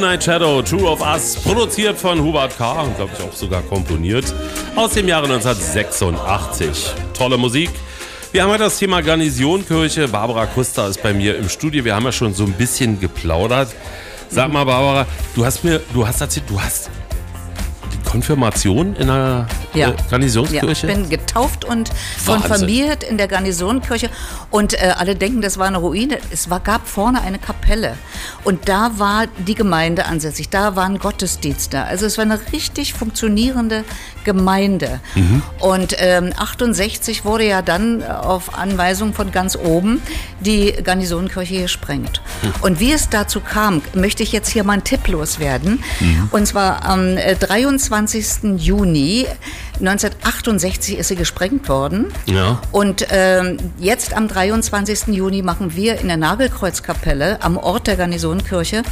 Night 0.00 0.24
Shadow, 0.24 0.62
True 0.62 0.88
of 0.88 1.00
Us, 1.00 1.36
produziert 1.36 1.98
von 1.98 2.22
Hubert 2.22 2.56
K. 2.56 2.82
und 2.82 2.96
glaube 2.96 3.12
ich 3.16 3.22
auch 3.24 3.34
sogar 3.34 3.60
komponiert, 3.62 4.24
aus 4.74 4.94
dem 4.94 5.06
Jahre 5.06 5.26
1986. 5.26 6.92
Tolle 7.12 7.36
Musik. 7.36 7.70
Wir 8.32 8.42
haben 8.42 8.50
heute 8.50 8.64
das 8.64 8.78
Thema 8.78 9.02
Garnisonkirche. 9.02 10.08
Barbara 10.08 10.46
Kuster 10.46 10.88
ist 10.88 11.02
bei 11.02 11.12
mir 11.12 11.36
im 11.36 11.48
Studio. 11.48 11.84
Wir 11.84 11.94
haben 11.94 12.04
ja 12.04 12.12
schon 12.12 12.32
so 12.32 12.44
ein 12.44 12.52
bisschen 12.52 12.98
geplaudert. 12.98 13.68
Sag 14.30 14.50
mal, 14.52 14.64
Barbara, 14.64 15.06
du 15.34 15.44
hast 15.44 15.64
mir, 15.64 15.80
du 15.92 16.06
hast 16.06 16.20
erzählt, 16.20 16.48
du 16.48 16.60
hast 16.60 16.90
Konfirmation 18.10 18.96
in 18.96 19.06
der 19.06 19.46
Ja. 19.74 19.88
äh, 19.88 19.90
Ja, 19.90 19.94
ich 19.96 20.10
Garnisonskirche? 20.10 20.86
bin 20.88 21.08
getauft 21.08 21.64
und 21.64 21.90
konfirmiert 22.26 23.04
in 23.04 23.16
der 23.18 23.28
Garnisonkirche. 23.28 24.10
Und 24.50 24.74
äh, 24.74 24.92
alle 24.96 25.14
denken, 25.14 25.40
das 25.42 25.58
war 25.58 25.66
eine 25.68 25.78
Ruine. 25.78 26.18
Es 26.30 26.50
war, 26.50 26.60
gab 26.60 26.88
vorne 26.88 27.22
eine 27.22 27.38
Kapelle. 27.38 27.94
Und 28.44 28.68
da 28.68 28.92
war 28.98 29.26
die 29.46 29.54
Gemeinde 29.54 30.06
ansässig. 30.06 30.48
Da 30.48 30.74
waren 30.76 30.98
Gottesdienste. 30.98 31.84
Also 31.84 32.06
es 32.06 32.18
war 32.18 32.24
eine 32.24 32.40
richtig 32.52 32.94
funktionierende 32.94 33.84
Gemeinde. 34.24 35.00
Und 35.60 35.94
ähm, 35.98 36.32
68 36.36 37.24
wurde 37.24 37.46
ja 37.46 37.62
dann 37.62 38.02
auf 38.02 38.58
Anweisung 38.58 39.14
von 39.14 39.30
ganz 39.32 39.56
oben 39.56 40.02
die 40.40 40.72
Garnisonkirche 40.84 41.62
gesprengt. 41.62 42.20
Und 42.60 42.80
wie 42.80 42.92
es 42.92 43.08
dazu 43.08 43.40
kam, 43.40 43.82
möchte 43.94 44.22
ich 44.22 44.32
jetzt 44.32 44.48
hier 44.50 44.64
mal 44.64 44.74
einen 44.74 44.84
Tipp 44.84 45.06
loswerden. 45.08 45.82
Und 46.32 46.46
zwar 46.46 46.84
am 46.84 47.16
äh, 47.16 47.36
23. 47.36 47.99
Juni 48.58 49.26
1968 49.80 50.98
ist 50.98 51.08
sie 51.08 51.16
gesprengt 51.16 51.68
worden. 51.68 52.06
Ja. 52.26 52.60
Und 52.72 53.06
ähm, 53.10 53.56
jetzt 53.78 54.14
am 54.14 54.28
23. 54.28 55.08
Juni 55.08 55.42
machen 55.42 55.74
wir 55.74 56.00
in 56.00 56.08
der 56.08 56.16
Nagelkreuzkapelle 56.16 57.42
am 57.42 57.56
Ort 57.56 57.86
der 57.86 57.96
Garnisonkirche 57.96 58.82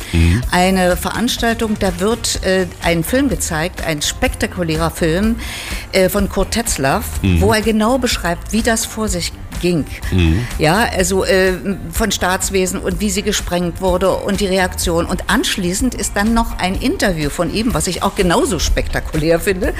eine 0.50 0.96
Veranstaltung. 0.96 1.76
Da 1.78 2.00
wird 2.00 2.42
äh, 2.44 2.66
ein 2.82 3.04
Film 3.04 3.28
gezeigt, 3.28 3.84
ein 3.84 4.02
spektakulärer 4.02 4.90
Film 4.90 5.36
äh, 5.92 6.08
von 6.08 6.28
Kurt 6.28 6.52
Tetzlaff, 6.52 7.04
wo 7.40 7.52
er 7.52 7.62
genau 7.62 7.98
beschreibt, 7.98 8.52
wie 8.52 8.62
das 8.62 8.84
vor 8.84 9.08
sich 9.08 9.32
ging. 9.60 9.84
Ja, 10.58 10.88
also 10.96 11.24
äh, 11.24 11.52
von 11.92 12.10
Staatswesen 12.10 12.80
und 12.80 13.00
wie 13.00 13.10
sie 13.10 13.22
gesprengt 13.22 13.80
wurde 13.80 14.10
und 14.10 14.40
die 14.40 14.46
Reaktion. 14.46 15.06
Und 15.06 15.24
anschließend 15.28 15.94
ist 15.94 16.12
dann 16.16 16.34
noch 16.34 16.58
ein 16.58 16.74
Interview 16.74 17.30
von 17.30 17.52
ihm, 17.52 17.74
was 17.74 17.86
ich 17.86 18.02
auch 18.02 18.14
genauso 18.14 18.58
spektakulär 18.58 19.40
finde, 19.40 19.74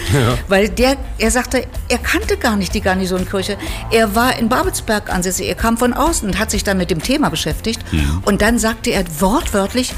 weil 0.49 0.69
der, 0.69 0.97
er 1.19 1.31
sagte, 1.31 1.65
er 1.89 1.99
kannte 1.99 2.37
gar 2.37 2.57
nicht 2.57 2.75
die 2.75 2.81
Garnisonkirche. 2.81 3.57
Er 3.91 4.15
war 4.15 4.39
in 4.39 4.49
Babelsberg 4.49 5.13
ansässig, 5.13 5.49
er 5.49 5.55
kam 5.55 5.77
von 5.77 5.93
außen 5.93 6.29
und 6.29 6.39
hat 6.39 6.51
sich 6.51 6.65
dann 6.65 6.79
mit 6.79 6.91
dem 6.91 7.03
Thema 7.03 7.29
beschäftigt. 7.29 7.81
Und 8.25 8.43
dann 8.43 8.59
sagte 8.59 8.91
er 8.91 9.05
wortwörtlich, 9.21 9.95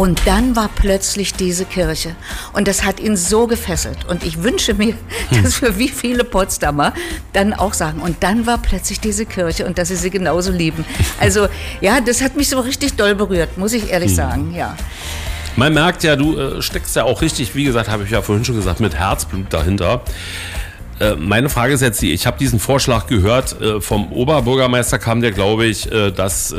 und 0.00 0.22
dann 0.24 0.56
war 0.56 0.70
plötzlich 0.74 1.34
diese 1.34 1.66
Kirche. 1.66 2.16
Und 2.54 2.68
das 2.68 2.84
hat 2.84 3.00
ihn 3.00 3.18
so 3.18 3.46
gefesselt. 3.46 3.98
Und 4.08 4.24
ich 4.24 4.42
wünsche 4.42 4.72
mir, 4.72 4.94
dass 5.42 5.60
wir 5.60 5.76
wie 5.76 5.88
viele 5.88 6.24
Potsdamer 6.24 6.94
dann 7.34 7.52
auch 7.52 7.74
sagen, 7.74 8.00
und 8.00 8.22
dann 8.22 8.46
war 8.46 8.56
plötzlich 8.56 8.98
diese 8.98 9.26
Kirche 9.26 9.66
und 9.66 9.76
dass 9.76 9.88
sie 9.88 9.96
sie 9.96 10.08
genauso 10.08 10.52
lieben. 10.52 10.86
Also 11.20 11.48
ja, 11.82 12.00
das 12.00 12.22
hat 12.22 12.34
mich 12.34 12.48
so 12.48 12.60
richtig 12.60 12.94
doll 12.94 13.14
berührt, 13.14 13.58
muss 13.58 13.74
ich 13.74 13.90
ehrlich 13.90 14.14
sagen, 14.14 14.54
ja. 14.56 14.74
Man 15.56 15.74
merkt 15.74 16.02
ja, 16.02 16.16
du 16.16 16.34
äh, 16.34 16.62
steckst 16.62 16.96
ja 16.96 17.04
auch 17.04 17.20
richtig, 17.20 17.54
wie 17.54 17.64
gesagt, 17.64 17.90
habe 17.90 18.04
ich 18.04 18.10
ja 18.10 18.22
vorhin 18.22 18.42
schon 18.42 18.56
gesagt, 18.56 18.80
mit 18.80 18.94
Herzblut 18.94 19.52
dahinter. 19.52 20.00
Äh, 20.98 21.16
meine 21.16 21.50
Frage 21.50 21.74
ist 21.74 21.82
jetzt 21.82 22.00
die, 22.00 22.12
ich 22.12 22.26
habe 22.26 22.38
diesen 22.38 22.58
Vorschlag 22.58 23.06
gehört, 23.06 23.60
äh, 23.60 23.82
vom 23.82 24.10
Oberbürgermeister 24.12 24.98
kam 24.98 25.20
der, 25.20 25.32
glaube 25.32 25.66
ich, 25.66 25.90
dass 26.16 26.54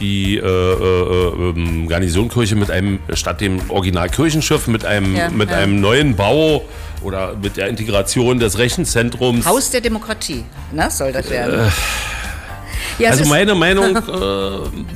die 0.00 0.36
äh, 0.36 0.40
äh, 0.42 1.50
ähm, 1.50 1.88
Garnisonkirche 1.88 2.56
mit 2.56 2.70
einem, 2.70 2.98
statt 3.14 3.40
dem 3.40 3.60
Originalkirchenschiff, 3.70 4.66
mit 4.66 4.84
einem, 4.84 5.14
Ja, 5.14 5.28
mit 5.28 5.50
ja. 5.50 5.56
einem 5.58 5.80
neuen 5.80 6.16
Bau 6.16 6.64
oder 7.02 7.34
mit 7.40 7.56
der 7.56 7.68
Integration 7.68 8.38
des 8.38 8.58
Rechenzentrums. 8.58 9.46
Haus 9.46 9.70
der 9.70 9.80
Demokratie, 9.80 10.44
ne, 10.72 10.90
soll 10.90 11.12
das 11.12 11.28
werden. 11.30 11.70
Ja, 13.00 13.10
Also 13.10 13.24
meine 13.24 13.54
Meinung, 13.54 13.96
äh, 13.96 14.00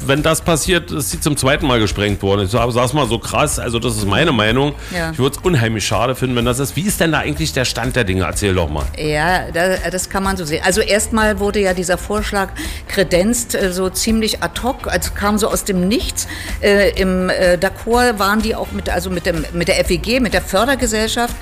wenn 0.06 0.23
das 0.23 0.40
passiert, 0.40 0.90
ist 0.90 1.11
sie 1.11 1.20
zum 1.20 1.37
zweiten 1.37 1.66
Mal 1.66 1.80
gesprengt 1.80 2.23
worden. 2.23 2.42
Ich 2.44 2.50
sag- 2.50 2.70
sag's 2.73 2.92
mal 2.92 3.06
so 3.08 3.18
krass, 3.18 3.58
also 3.58 3.78
das 3.78 3.96
ist 3.96 4.06
meine 4.06 4.32
Meinung. 4.32 4.75
Ja. 4.94 5.11
Ich 5.12 5.18
würde 5.18 5.37
es 5.37 5.42
unheimlich 5.44 5.87
schade 5.87 6.14
finden, 6.14 6.37
wenn 6.37 6.44
das 6.44 6.58
ist. 6.58 6.76
Wie 6.76 6.82
ist 6.82 7.00
denn 7.00 7.12
da 7.12 7.18
eigentlich 7.20 7.52
der 7.52 7.64
Stand 7.64 7.96
der 7.96 8.04
Dinge? 8.04 8.25
Erzähl 8.25 8.54
doch 8.54 8.68
mal. 8.68 8.84
Ja, 8.99 9.50
da, 9.52 9.76
das 9.90 10.08
kann 10.11 10.23
man 10.23 10.37
so 10.37 10.44
sehen. 10.44 10.62
Also 10.64 10.80
erstmal 10.80 11.38
wurde 11.38 11.61
ja 11.61 11.75
dieser 11.75 11.99
Vorschlag 11.99 12.49
kredenzt, 12.88 13.54
äh, 13.54 13.73
so 13.73 13.88
ziemlich 13.90 14.42
ad 14.42 14.61
hoc, 14.62 14.87
also 14.87 15.11
kam 15.14 15.38
so 15.38 15.49
aus 15.49 15.64
dem 15.64 15.88
Nichts. 15.88 16.26
Äh, 16.62 16.90
Im 17.00 17.28
äh, 17.30 17.58
D'accord 17.61 18.18
waren 18.18 18.40
die 18.42 18.54
auch 18.54 18.73
mit, 18.73 18.88
also 18.88 19.11
mit, 19.11 19.26
dem, 19.26 19.44
mit 19.52 19.68
der 19.68 19.76
FEG, 19.84 20.20
mit 20.20 20.34
der 20.34 20.42
Fördergesellschaft 20.42 21.34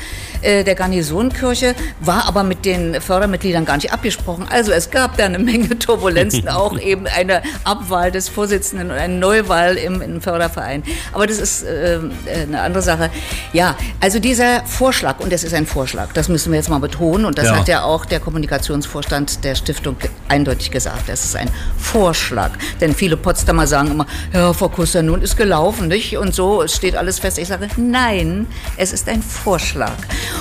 äh, 0.42 0.64
der 0.64 0.74
Garnisonkirche, 0.74 1.74
war 2.00 2.26
aber 2.26 2.42
mit 2.44 2.64
den 2.64 3.00
Fördermitgliedern 3.00 3.64
gar 3.64 3.76
nicht 3.76 3.92
abgesprochen. 3.92 4.46
Also 4.50 4.72
es 4.72 4.90
gab 4.90 5.16
da 5.16 5.24
eine 5.24 5.38
Menge 5.38 5.78
Turbulenzen, 5.78 6.48
auch 6.48 6.78
eben 6.78 7.06
eine 7.06 7.42
Abwahl 7.64 8.10
des 8.10 8.28
Vorsitzenden 8.28 8.90
und 8.90 8.96
eine 8.96 9.14
Neuwahl 9.14 9.76
im, 9.76 10.00
im 10.02 10.20
Förderverein. 10.20 10.82
Aber 11.12 11.26
das 11.26 11.38
ist 11.38 11.62
äh, 11.64 11.98
eine 12.46 12.60
andere 12.60 12.82
Sache. 12.82 13.10
Ja, 13.52 13.76
also 14.00 14.18
dieser 14.18 14.64
Vorschlag, 14.66 15.20
und 15.20 15.32
das 15.32 15.44
ist 15.44 15.54
ein 15.54 15.66
Vorschlag, 15.66 16.12
das 16.12 16.28
müssen 16.28 16.52
wir 16.52 16.58
jetzt 16.58 16.68
mal 16.68 16.78
betonen, 16.80 17.24
und 17.24 17.38
das 17.38 17.46
Ja. 17.46 17.56
hat 17.56 17.68
ja 17.68 17.82
auch 17.84 18.04
der 18.04 18.20
Kommunikationsvorstand 18.20 19.44
der 19.44 19.54
Stiftung 19.54 19.96
eindeutig 20.28 20.70
gesagt. 20.70 21.08
Das 21.08 21.24
ist 21.24 21.36
ein 21.36 21.50
Vorschlag. 21.78 22.50
Denn 22.80 22.94
viele 22.94 23.16
Potsdamer 23.16 23.66
sagen 23.66 23.90
immer, 23.90 24.06
ja, 24.32 24.52
Frau 24.52 24.68
Kuster, 24.68 25.02
nun 25.02 25.22
ist 25.22 25.36
gelaufen, 25.36 25.88
nicht? 25.88 26.16
Und 26.16 26.34
so, 26.34 26.66
steht 26.66 26.96
alles 26.96 27.18
fest. 27.18 27.38
Ich 27.38 27.48
sage, 27.48 27.68
nein, 27.76 28.46
es 28.76 28.92
ist 28.92 29.08
ein 29.08 29.22
Vorschlag. 29.22 29.92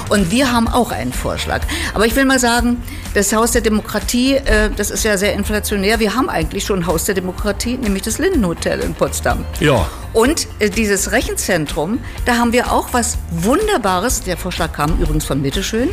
Und 0.10 0.32
wir 0.32 0.52
haben 0.52 0.68
auch 0.68 0.92
einen 0.92 1.14
Vorschlag. 1.14 1.62
Aber 1.94 2.06
ich 2.06 2.16
will 2.16 2.26
mal 2.26 2.40
sagen, 2.40 2.82
das 3.14 3.34
Haus 3.34 3.52
der 3.52 3.62
Demokratie, 3.62 4.36
äh, 4.36 4.70
das 4.76 4.92
ist 4.92 5.04
ja 5.04 5.18
sehr 5.18 5.34
inflationär. 5.34 6.00
Wir 6.00 6.16
haben 6.16 6.30
eigentlich 6.30 6.66
schon 6.66 6.80
ein 6.80 6.88
Haus 6.88 7.06
der 7.06 7.16
Demokratie, 7.16 7.78
nämlich 7.78 8.04
das 8.04 8.18
Lindenhotel 8.18 8.80
in 8.80 8.94
Potsdam. 8.94 9.46
Ja. 9.60 9.88
Und 10.14 10.48
äh, 10.60 10.70
dieses 10.70 11.12
Rechenzentrum, 11.12 12.00
da 12.26 12.36
haben 12.38 12.52
wir 12.54 12.72
auch 12.72 12.90
was 12.92 13.18
Wunderbares. 13.32 14.22
Der 14.24 14.36
Vorschlag 14.38 14.74
kam 14.74 15.00
übrigens 15.02 15.26
von 15.26 15.42
Bitteschön. 15.42 15.90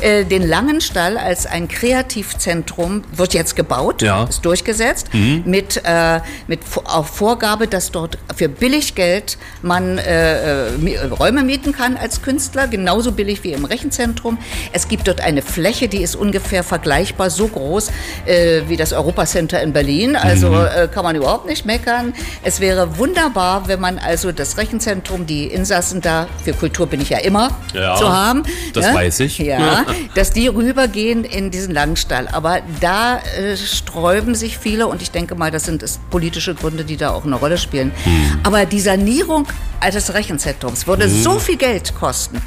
Äh, 0.00 0.24
den 0.24 0.46
Langenstall 0.46 1.16
als 1.16 1.46
ein 1.46 1.68
Kreativzentrum 1.68 3.02
wird 3.12 3.34
jetzt 3.34 3.56
gebaut, 3.56 4.02
Ja. 4.02 4.24
ist 4.24 4.44
durchgesetzt, 4.44 5.08
mit, 5.44 5.80
äh, 5.84 6.20
mit 6.46 6.60
auch 6.84 7.06
Vorgabe, 7.06 7.66
dass 7.66 7.90
dort 7.92 8.18
für 8.34 8.48
billig 8.48 8.94
Geld 8.94 9.38
man 9.62 9.98
äh, 9.98 10.66
äh, 10.66 11.04
Räume 11.06 11.42
mieten 11.42 11.72
kann 11.72 11.96
als 11.96 12.22
Künstler, 12.22 12.68
genauso 12.68 13.12
billig 13.12 13.42
wie 13.44 13.52
im 13.52 13.64
Rechenzentrum. 13.64 14.38
Es 14.72 14.88
gibt 14.88 15.08
dort 15.08 15.20
eine 15.20 15.42
Fläche, 15.42 15.88
die 15.88 16.02
ist 16.02 16.14
ungefähr 16.16 16.62
vergleichbar 16.62 17.30
so 17.30 17.48
groß 17.48 17.90
äh, 18.26 18.62
wie 18.68 18.76
das 18.76 18.92
Europacenter 18.92 19.62
in 19.62 19.72
Berlin. 19.72 20.16
Also 20.16 20.54
äh, 20.54 20.88
kann 20.92 21.04
man 21.04 21.16
überhaupt 21.16 21.46
nicht 21.46 21.64
meckern. 21.64 22.12
Es 22.42 22.60
wäre 22.60 22.98
wunderbar, 22.98 23.45
wenn 23.66 23.80
man 23.80 23.98
also 23.98 24.32
das 24.32 24.56
Rechenzentrum, 24.56 25.26
die 25.26 25.44
Insassen 25.46 26.00
da, 26.00 26.26
für 26.44 26.52
Kultur 26.52 26.86
bin 26.86 27.00
ich 27.00 27.10
ja 27.10 27.18
immer 27.18 27.50
Ja, 27.74 27.96
zu 27.96 28.08
haben. 28.12 28.42
das 28.74 28.92
weiß 28.92 29.20
ich. 29.20 29.38
Ja, 29.38 29.84
dass 30.14 30.30
die 30.32 30.48
rübergehen 30.48 31.24
in 31.24 31.50
diesen 31.50 31.72
Langstall. 31.72 32.28
Aber 32.32 32.60
da 32.80 33.18
äh, 33.38 33.56
sträuben 33.56 34.34
sich 34.34 34.58
viele 34.58 34.86
und 34.86 35.02
ich 35.02 35.10
denke 35.10 35.34
mal, 35.34 35.50
das 35.50 35.64
sind 35.64 35.82
es 35.82 35.98
politische 36.10 36.54
Gründe, 36.54 36.84
die 36.84 36.96
da 36.96 37.10
auch 37.10 37.24
eine 37.24 37.36
Rolle 37.36 37.58
spielen. 37.58 37.92
Hm. 38.04 38.40
Aber 38.42 38.66
die 38.66 38.80
Sanierung 38.80 39.46
des 39.92 40.14
Rechenzentrums 40.14 40.86
würde 40.86 41.08
so 41.08 41.38
viel 41.38 41.56
Geld 41.56 41.94
kosten. 41.94 42.40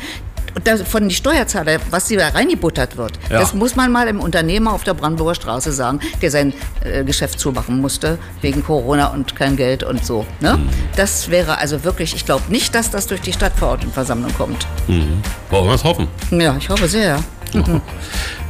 Von 0.86 1.04
den 1.04 1.12
Steuerzahler, 1.12 1.78
was 1.90 2.08
da 2.08 2.28
reingebuttert 2.30 2.98
wird, 2.98 3.14
Ja. 3.30 3.40
das 3.40 3.54
muss 3.54 3.76
man 3.76 3.92
mal 3.92 4.08
im 4.08 4.20
Unternehmer 4.20 4.74
auf 4.74 4.84
der 4.84 4.94
Brandenburger 4.94 5.36
Straße 5.36 5.72
sagen, 5.72 6.00
der 6.22 6.32
sein 6.32 6.54
äh, 6.84 7.04
Geschäft 7.04 7.40
zumachen 7.40 7.80
musste, 7.82 8.18
wegen 8.42 8.64
Corona 8.64 9.08
und 9.08 9.36
kein 9.36 9.56
Geld 9.56 9.84
und 9.84 10.06
so. 10.06 10.26
Ne? 10.40 10.54
Hm. 10.54 10.70
Das 10.96 11.30
wäre 11.30 11.58
also 11.58 11.84
wirklich, 11.84 12.16
ich 12.16 12.26
glaube 12.26 12.44
nicht, 12.50 12.74
dass 12.76 12.92
das 12.92 13.08
durch 13.08 13.22
die 13.22 13.34
Stadtverordnetenversammlung 13.34 14.34
kommt. 14.36 14.66
Wollen 14.88 15.68
wir 15.68 15.74
es 15.74 15.84
hoffen. 15.84 16.08
Ja, 16.32 16.56
ich 16.58 16.70
hoffe 16.70 16.88
sehr. 16.88 17.20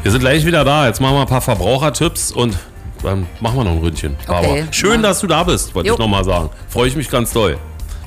Wir 0.01 0.11
sind 0.11 0.21
gleich 0.21 0.45
wieder 0.45 0.63
da. 0.63 0.87
Jetzt 0.87 1.01
machen 1.01 1.15
wir 1.15 1.21
ein 1.21 1.27
paar 1.27 1.41
Verbrauchertipps 1.41 2.31
und 2.31 2.57
dann 3.03 3.27
machen 3.41 3.57
wir 3.57 3.63
noch 3.65 3.71
ein 3.71 3.77
Ründchen. 3.79 4.15
Okay. 4.27 4.61
Aber 4.61 4.73
schön, 4.73 5.03
dass 5.03 5.19
du 5.19 5.27
da 5.27 5.43
bist, 5.43 5.75
wollte 5.75 5.89
ich 5.89 5.97
nochmal 5.97 6.23
sagen. 6.23 6.49
Freue 6.69 6.87
ich 6.87 6.95
mich 6.95 7.09
ganz 7.09 7.31
doll. 7.33 7.57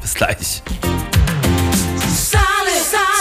Bis 0.00 0.14
gleich. 0.14 0.62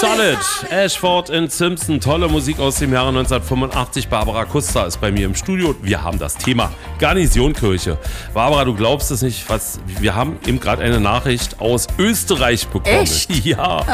Solid, 0.02 0.38
Ashford 0.72 1.30
in 1.30 1.48
Simpson, 1.48 2.00
tolle 2.00 2.28
Musik 2.28 2.60
aus 2.60 2.78
dem 2.78 2.92
Jahre 2.92 3.10
1985. 3.10 4.08
Barbara 4.08 4.46
Kuster 4.46 4.88
ist 4.88 5.00
bei 5.00 5.12
mir 5.12 5.28
im 5.28 5.36
Studio. 5.36 5.76
Wir 5.84 6.02
haben 6.04 6.18
das 6.18 6.36
Thema 6.38 6.72
Garnisonkirche. 6.98 8.00
Barbara, 8.34 8.66
du 8.66 8.74
glaubst 8.74 9.12
es 9.12 9.22
nicht, 9.22 9.48
was 9.48 9.80
wir 10.00 10.16
haben 10.16 10.40
eben 10.48 10.60
gerade 10.60 10.82
eine 10.82 11.00
Nachricht 11.00 11.60
aus 11.62 11.86
Österreich 12.00 12.68
bekommen. 12.68 12.96
Echt? 13.04 13.30
Ja. 13.46 13.86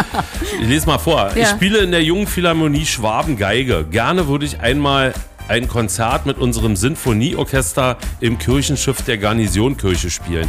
Ich 0.62 0.68
lese 0.68 0.88
mal 0.88 0.98
vor. 0.98 1.30
Ich 1.36 1.42
Ja. 1.42 1.48
spiele 1.50 1.80
in 1.80 1.92
der 1.92 2.04
Jungen 2.04 2.28
Philharmonie 2.28 2.86
Schwaben 2.86 3.36
Geige. 3.38 3.84
Gerne 3.86 4.28
würde 4.28 4.46
ich 4.46 4.60
einmal 4.60 5.14
ein 5.50 5.68
Konzert 5.68 6.26
mit 6.26 6.38
unserem 6.38 6.76
Sinfonieorchester 6.76 7.98
im 8.20 8.38
Kirchenschiff 8.38 9.02
der 9.02 9.18
Garnisonkirche 9.18 10.10
spielen. 10.10 10.48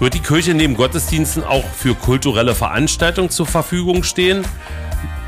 Wird 0.00 0.14
die 0.14 0.20
Kirche 0.20 0.54
neben 0.54 0.76
Gottesdiensten 0.76 1.44
auch 1.44 1.64
für 1.76 1.94
kulturelle 1.94 2.54
Veranstaltungen 2.54 3.28
zur 3.28 3.44
Verfügung 3.46 4.02
stehen? 4.02 4.46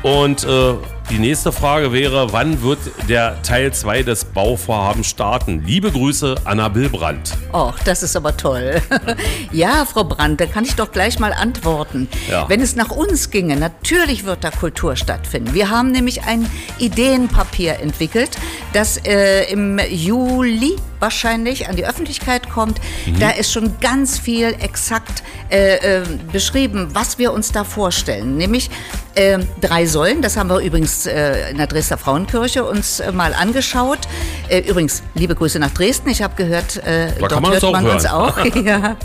Und 0.03 0.43
äh, 0.43 0.73
die 1.09 1.17
nächste 1.17 1.53
Frage 1.53 1.93
wäre, 1.93 2.33
wann 2.33 2.61
wird 2.61 2.79
der 3.07 3.41
Teil 3.41 3.73
2 3.73 4.03
des 4.03 4.25
Bauvorhabens 4.25 5.07
starten? 5.07 5.63
Liebe 5.65 5.91
Grüße, 5.91 6.35
Anna 6.43 6.67
Billbrand. 6.67 7.37
Och, 7.53 7.73
das 7.85 8.03
ist 8.03 8.17
aber 8.17 8.35
toll. 8.35 8.81
ja, 9.53 9.85
Frau 9.85 10.03
Brandt, 10.03 10.41
da 10.41 10.45
kann 10.45 10.65
ich 10.65 10.75
doch 10.75 10.91
gleich 10.91 11.19
mal 11.19 11.31
antworten. 11.31 12.09
Ja. 12.29 12.49
Wenn 12.49 12.59
es 12.59 12.75
nach 12.75 12.89
uns 12.89 13.29
ginge, 13.29 13.55
natürlich 13.55 14.25
wird 14.25 14.43
da 14.43 14.51
Kultur 14.51 14.97
stattfinden. 14.97 15.53
Wir 15.53 15.69
haben 15.69 15.91
nämlich 15.91 16.23
ein 16.23 16.49
Ideenpapier 16.79 17.79
entwickelt, 17.79 18.31
das 18.73 18.97
äh, 19.05 19.49
im 19.51 19.79
Juli 19.89 20.75
wahrscheinlich 20.99 21.69
an 21.69 21.77
die 21.77 21.85
Öffentlichkeit 21.85 22.49
kommt. 22.49 22.79
Da 23.19 23.29
ist 23.31 23.51
schon 23.51 23.77
ganz 23.79 24.17
viel 24.17 24.55
exakt 24.59 25.23
äh, 25.49 25.75
äh, 25.75 26.03
beschrieben, 26.31 26.89
was 26.93 27.19
wir 27.19 27.33
uns 27.33 27.51
da 27.51 27.63
vorstellen. 27.63 28.37
Nämlich 28.37 28.69
äh, 29.15 29.39
drei 29.61 29.85
Säulen, 29.85 30.21
das 30.21 30.37
haben 30.37 30.49
wir 30.49 30.59
übrigens 30.59 31.05
äh, 31.05 31.51
in 31.51 31.57
der 31.57 31.67
Dresdner 31.67 31.97
Frauenkirche 31.97 32.63
uns 32.63 32.99
äh, 32.99 33.11
mal 33.11 33.33
angeschaut. 33.33 33.99
Äh, 34.49 34.59
übrigens, 34.59 35.03
liebe 35.13 35.35
Grüße 35.35 35.59
nach 35.59 35.71
Dresden. 35.71 36.09
Ich 36.09 36.21
habe 36.21 36.35
gehört, 36.35 36.77
äh, 36.77 37.11
dort 37.19 37.41
man 37.41 37.45
uns 37.45 37.53
hört 37.53 37.63
auch 37.63 37.71
man 37.71 37.87
uns 37.87 38.03
hören. 38.03 38.13
auch. 38.13 38.55
ja. 38.63 38.95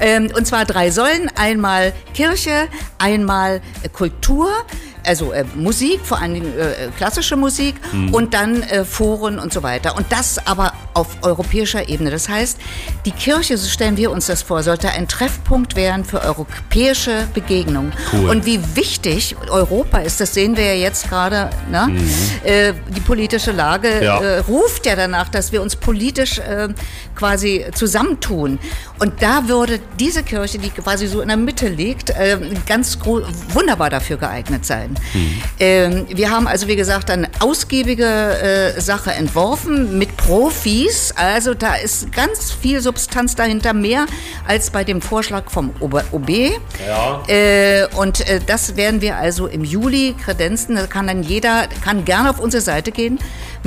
ähm, 0.00 0.30
und 0.36 0.46
zwar 0.46 0.64
drei 0.64 0.90
Säulen. 0.90 1.30
Einmal 1.36 1.92
Kirche, 2.14 2.68
einmal 2.98 3.60
Kultur, 3.92 4.50
also 5.06 5.32
äh, 5.32 5.44
Musik, 5.54 6.00
vor 6.04 6.20
allen 6.20 6.34
Dingen 6.34 6.52
äh, 6.58 6.88
klassische 6.96 7.36
Musik 7.36 7.74
Mhm. 7.92 8.12
und 8.14 8.34
dann 8.34 8.62
äh, 8.62 8.84
Foren 8.84 9.38
und 9.38 9.52
so 9.52 9.62
weiter. 9.62 9.96
Und 9.96 10.06
das 10.10 10.44
aber 10.46 10.72
auf 10.94 11.08
europäischer 11.22 11.88
Ebene. 11.88 12.10
Das 12.10 12.28
heißt, 12.28 12.58
die 13.04 13.10
Kirche, 13.10 13.56
so 13.58 13.68
stellen 13.68 13.96
wir 13.96 14.10
uns 14.10 14.26
das 14.26 14.42
vor, 14.42 14.62
sollte 14.62 14.88
ein 14.90 15.08
Treffpunkt 15.08 15.76
werden 15.76 16.04
für 16.04 16.22
europäische 16.22 17.28
Begegnungen. 17.34 17.92
Cool. 18.12 18.30
Und 18.30 18.46
wie 18.46 18.60
wichtig 18.74 19.36
Europa 19.50 19.98
ist, 19.98 20.20
das 20.20 20.32
sehen 20.34 20.56
wir 20.56 20.64
ja 20.64 20.72
jetzt 20.80 21.08
gerade, 21.08 21.50
ne? 21.70 21.88
äh, 22.44 22.72
die 22.94 23.00
politische 23.00 23.52
Lage 23.52 23.88
Mhm. 23.96 24.02
Ja. 24.02 24.20
äh, 24.20 24.38
ruft 24.38 24.86
ja 24.86 24.96
danach, 24.96 25.28
dass 25.28 25.52
wir 25.52 25.60
uns 25.62 25.76
politisch 25.76 26.38
äh, 26.38 26.68
quasi 27.14 27.64
zusammentun. 27.74 28.58
Und 28.98 29.22
da 29.22 29.48
würde 29.48 29.78
diese 30.00 30.22
Kirche, 30.22 30.58
die 30.58 30.70
quasi 30.70 31.06
so 31.06 31.20
in 31.20 31.28
der 31.28 31.36
Mitte 31.36 31.68
liegt, 31.68 32.10
äh, 32.10 32.38
ganz 32.66 32.98
wunderbar 33.52 33.90
dafür 33.90 34.16
geeignet 34.16 34.64
sein. 34.64 34.95
Ähm, 35.58 36.06
wir 36.08 36.30
haben 36.30 36.46
also, 36.46 36.68
wie 36.68 36.76
gesagt, 36.76 37.10
eine 37.10 37.28
ausgiebige 37.40 38.04
äh, 38.04 38.80
Sache 38.80 39.12
entworfen 39.12 39.98
mit 39.98 40.16
Profis. 40.16 41.12
Also 41.16 41.54
da 41.54 41.74
ist 41.74 42.12
ganz 42.12 42.52
viel 42.52 42.80
Substanz 42.80 43.34
dahinter, 43.34 43.72
mehr 43.72 44.06
als 44.46 44.70
bei 44.70 44.84
dem 44.84 45.00
Vorschlag 45.00 45.50
vom 45.50 45.70
Ober 45.80 46.04
OB. 46.12 46.30
Ja. 46.86 47.22
Äh, 47.28 47.86
und 47.96 48.28
äh, 48.28 48.40
das 48.44 48.76
werden 48.76 49.00
wir 49.00 49.16
also 49.16 49.46
im 49.46 49.64
Juli 49.64 50.14
kredenzen. 50.22 50.76
Da 50.76 50.86
kann 50.86 51.06
dann 51.06 51.22
jeder, 51.22 51.66
kann 51.82 52.04
gerne 52.04 52.30
auf 52.30 52.38
unsere 52.38 52.62
Seite 52.62 52.92
gehen. 52.92 53.18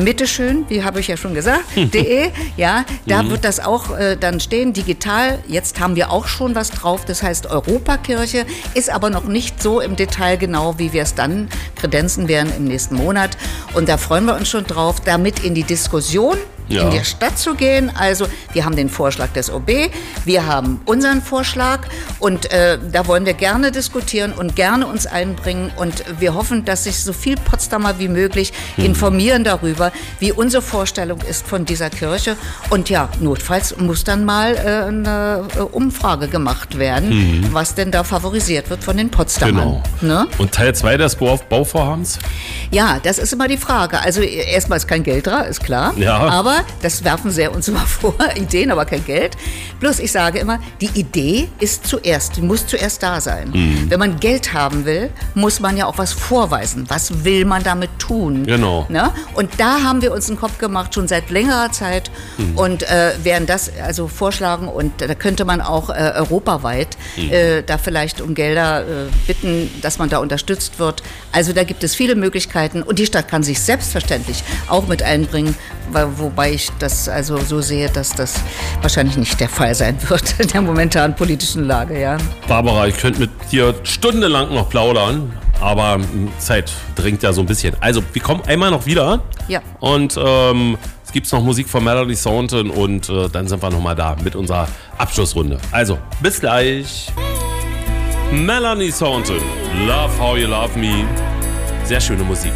Bitteschön, 0.05 0.65
wie 0.69 0.83
habe 0.83 0.99
ich 0.99 1.07
ja 1.07 1.17
schon 1.17 1.33
gesagt, 1.33 1.63
de, 1.75 2.31
ja, 2.57 2.85
da 3.05 3.29
wird 3.29 3.43
das 3.43 3.59
auch 3.59 3.97
äh, 3.97 4.15
dann 4.17 4.39
stehen, 4.39 4.73
digital. 4.73 5.39
Jetzt 5.47 5.79
haben 5.79 5.95
wir 5.95 6.11
auch 6.11 6.27
schon 6.27 6.55
was 6.55 6.71
drauf, 6.71 7.05
das 7.05 7.23
heißt 7.23 7.47
Europakirche, 7.47 8.45
ist 8.73 8.89
aber 8.89 9.09
noch 9.09 9.25
nicht 9.25 9.61
so 9.61 9.79
im 9.79 9.95
Detail 9.95 10.37
genau, 10.37 10.77
wie 10.77 10.93
wir 10.93 11.03
es 11.03 11.15
dann 11.15 11.49
kredenzen 11.75 12.27
werden 12.27 12.51
im 12.55 12.65
nächsten 12.65 12.95
Monat. 12.95 13.37
Und 13.73 13.89
da 13.89 13.97
freuen 13.97 14.25
wir 14.25 14.35
uns 14.35 14.49
schon 14.49 14.65
drauf, 14.65 15.01
damit 15.01 15.43
in 15.43 15.55
die 15.55 15.63
Diskussion 15.63 16.37
Ja. 16.69 16.83
in 16.83 16.91
die 16.91 17.05
Stadt 17.05 17.37
zu 17.37 17.55
gehen. 17.55 17.91
Also 17.95 18.27
wir 18.53 18.65
haben 18.65 18.75
den 18.75 18.89
Vorschlag 18.89 19.29
des 19.29 19.51
OB, 19.51 19.91
wir 20.25 20.45
haben 20.45 20.81
unseren 20.85 21.21
Vorschlag 21.21 21.81
und 22.19 22.51
äh, 22.51 22.77
da 22.91 23.07
wollen 23.07 23.25
wir 23.25 23.33
gerne 23.33 23.71
diskutieren 23.71 24.33
und 24.33 24.55
gerne 24.55 24.87
uns 24.87 25.05
einbringen 25.05 25.71
und 25.75 26.03
wir 26.19 26.33
hoffen, 26.33 26.65
dass 26.65 26.85
sich 26.85 27.03
so 27.03 27.13
viel 27.13 27.35
Potsdamer 27.35 27.99
wie 27.99 28.07
möglich 28.07 28.53
informieren 28.77 29.43
darüber, 29.43 29.91
wie 30.19 30.31
unsere 30.31 30.61
Vorstellung 30.61 31.21
ist 31.21 31.47
von 31.47 31.65
dieser 31.65 31.89
Kirche. 31.89 32.35
Und 32.69 32.89
ja, 32.89 33.09
notfalls 33.19 33.77
muss 33.77 34.03
dann 34.03 34.25
mal 34.25 34.55
äh, 34.55 34.87
eine 34.87 35.47
äh, 35.55 35.59
Umfrage 35.61 36.27
gemacht 36.27 36.77
werden, 36.77 37.47
was 37.51 37.75
denn 37.75 37.91
da 37.91 38.03
favorisiert 38.03 38.69
wird 38.69 38.83
von 38.83 38.97
den 38.97 39.09
Potsdamern. 39.09 39.81
Genau. 39.99 40.23
Ne? 40.23 40.27
Und 40.37 40.51
Teil 40.51 40.73
2 40.73 40.97
des 40.97 41.15
Bau 41.15 41.39
Bauvorhabens? 41.49 42.19
Ja, 42.71 42.99
das 43.01 43.17
ist 43.17 43.33
immer 43.33 43.47
die 43.47 43.57
Frage. 43.57 43.99
Also 44.01 44.21
erstmal 44.21 44.77
ist 44.77 44.87
kein 44.87 45.03
Geld 45.03 45.27
da, 45.27 45.41
ist 45.41 45.63
klar. 45.63 45.93
Ja. 45.97 46.17
Aber 46.17 46.58
das 46.81 47.03
werfen 47.03 47.31
sie 47.31 47.47
uns 47.47 47.67
immer 47.69 47.85
vor. 47.85 48.15
Ideen, 48.35 48.71
aber 48.71 48.85
kein 48.85 49.03
Geld. 49.05 49.35
Bloß 49.79 49.99
ich 49.99 50.11
sage 50.11 50.39
immer, 50.39 50.59
die 50.81 50.89
Idee 50.99 51.49
ist 51.59 51.87
zuerst, 51.87 52.35
die 52.37 52.41
muss 52.41 52.65
zuerst 52.67 53.01
da 53.03 53.21
sein. 53.21 53.49
Mhm. 53.53 53.89
Wenn 53.89 53.99
man 53.99 54.19
Geld 54.19 54.53
haben 54.53 54.85
will, 54.85 55.09
muss 55.35 55.59
man 55.59 55.77
ja 55.77 55.85
auch 55.85 55.97
was 55.97 56.11
vorweisen. 56.13 56.85
Was 56.89 57.23
will 57.23 57.45
man 57.45 57.63
damit 57.63 57.89
tun? 57.99 58.45
Genau. 58.45 58.85
Ne? 58.89 59.11
Und 59.35 59.49
da 59.57 59.83
haben 59.83 60.01
wir 60.01 60.11
uns 60.11 60.27
einen 60.29 60.39
Kopf 60.39 60.57
gemacht, 60.57 60.93
schon 60.95 61.07
seit 61.07 61.29
längerer 61.29 61.71
Zeit. 61.71 62.11
Mhm. 62.37 62.57
Und 62.57 62.83
äh, 62.83 63.11
werden 63.23 63.45
das 63.47 63.71
also 63.85 64.07
vorschlagen. 64.07 64.67
Und 64.67 65.01
da 65.01 65.13
könnte 65.15 65.45
man 65.45 65.61
auch 65.61 65.89
äh, 65.89 65.93
europaweit 66.15 66.97
Mhm. 67.17 67.31
äh, 67.31 67.61
da 67.63 67.77
vielleicht 67.77 68.21
um 68.21 68.33
Gelder 68.35 68.81
äh, 68.81 68.85
bitten, 69.27 69.69
dass 69.81 69.97
man 69.99 70.09
da 70.09 70.17
unterstützt 70.19 70.79
wird. 70.79 71.01
Also 71.31 71.53
da 71.53 71.63
gibt 71.63 71.83
es 71.83 71.95
viele 71.95 72.15
Möglichkeiten. 72.15 72.83
Und 72.83 72.99
die 72.99 73.05
Stadt 73.05 73.27
kann 73.27 73.43
sich 73.43 73.59
selbstverständlich 73.61 74.43
auch 74.67 74.87
mit 74.87 75.01
einbringen. 75.03 75.55
weil- 75.91 76.07
Wobei 76.17 76.48
ich 76.49 76.69
das 76.79 77.07
also 77.09 77.37
so 77.37 77.61
sehe, 77.61 77.89
dass 77.89 78.13
das 78.13 78.35
wahrscheinlich 78.81 79.17
nicht 79.17 79.39
der 79.39 79.49
Fall 79.49 79.73
sein 79.75 79.97
wird 80.09 80.35
in 80.39 80.47
der 80.47 80.61
momentanen 80.61 81.15
politischen 81.15 81.65
Lage. 81.65 81.99
Ja. 81.99 82.17
Barbara, 82.47 82.87
ich 82.87 82.97
könnte 82.97 83.21
mit 83.21 83.31
dir 83.51 83.73
stundenlang 83.83 84.53
noch 84.53 84.69
plaudern, 84.69 85.33
aber 85.61 85.97
mh, 85.97 86.05
Zeit 86.39 86.71
dringt 86.95 87.23
ja 87.23 87.33
so 87.33 87.41
ein 87.41 87.47
bisschen. 87.47 87.75
Also, 87.79 88.01
wir 88.13 88.21
kommen 88.21 88.41
einmal 88.47 88.71
noch 88.71 88.85
wieder. 88.85 89.21
Ja. 89.47 89.61
Und 89.79 90.17
ähm, 90.23 90.77
es 91.05 91.11
gibt 91.11 91.31
noch 91.31 91.41
Musik 91.43 91.67
von 91.67 91.83
Melody 91.83 92.15
Thornton 92.15 92.69
und 92.69 93.09
äh, 93.09 93.29
dann 93.29 93.47
sind 93.47 93.63
wir 93.63 93.69
nochmal 93.71 93.95
da 93.95 94.15
mit 94.23 94.35
unserer 94.35 94.67
Abschlussrunde. 94.97 95.57
Also, 95.71 95.97
bis 96.21 96.39
gleich. 96.39 97.11
Melanie 98.31 98.91
Thornton, 98.91 99.39
Love 99.87 100.19
How 100.19 100.37
You 100.37 100.47
Love 100.47 100.77
Me. 100.77 101.05
Sehr 101.83 101.99
schöne 101.99 102.23
Musik. 102.23 102.51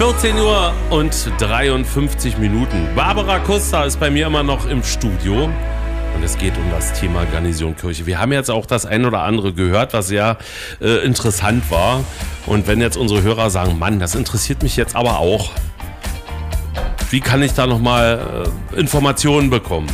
14 0.00 0.34
Uhr 0.38 0.72
und 0.88 1.12
53 1.40 2.38
Minuten. 2.38 2.88
Barbara 2.96 3.38
Costa 3.38 3.84
ist 3.84 4.00
bei 4.00 4.08
mir 4.10 4.28
immer 4.28 4.42
noch 4.42 4.66
im 4.66 4.82
Studio. 4.82 5.44
Und 6.14 6.22
es 6.24 6.38
geht 6.38 6.56
um 6.56 6.70
das 6.70 6.98
Thema 6.98 7.26
Garnisonkirche. 7.26 8.06
Wir 8.06 8.18
haben 8.18 8.32
jetzt 8.32 8.50
auch 8.50 8.64
das 8.64 8.86
ein 8.86 9.04
oder 9.04 9.20
andere 9.20 9.52
gehört, 9.52 9.92
was 9.92 10.08
sehr 10.08 10.38
äh, 10.80 11.04
interessant 11.04 11.70
war. 11.70 12.02
Und 12.46 12.66
wenn 12.66 12.80
jetzt 12.80 12.96
unsere 12.96 13.20
Hörer 13.20 13.50
sagen, 13.50 13.78
Mann, 13.78 14.00
das 14.00 14.14
interessiert 14.14 14.62
mich 14.62 14.74
jetzt 14.74 14.96
aber 14.96 15.18
auch, 15.18 15.50
wie 17.10 17.20
kann 17.20 17.42
ich 17.42 17.52
da 17.52 17.66
nochmal 17.66 18.46
äh, 18.74 18.80
Informationen 18.80 19.50
bekommen? 19.50 19.88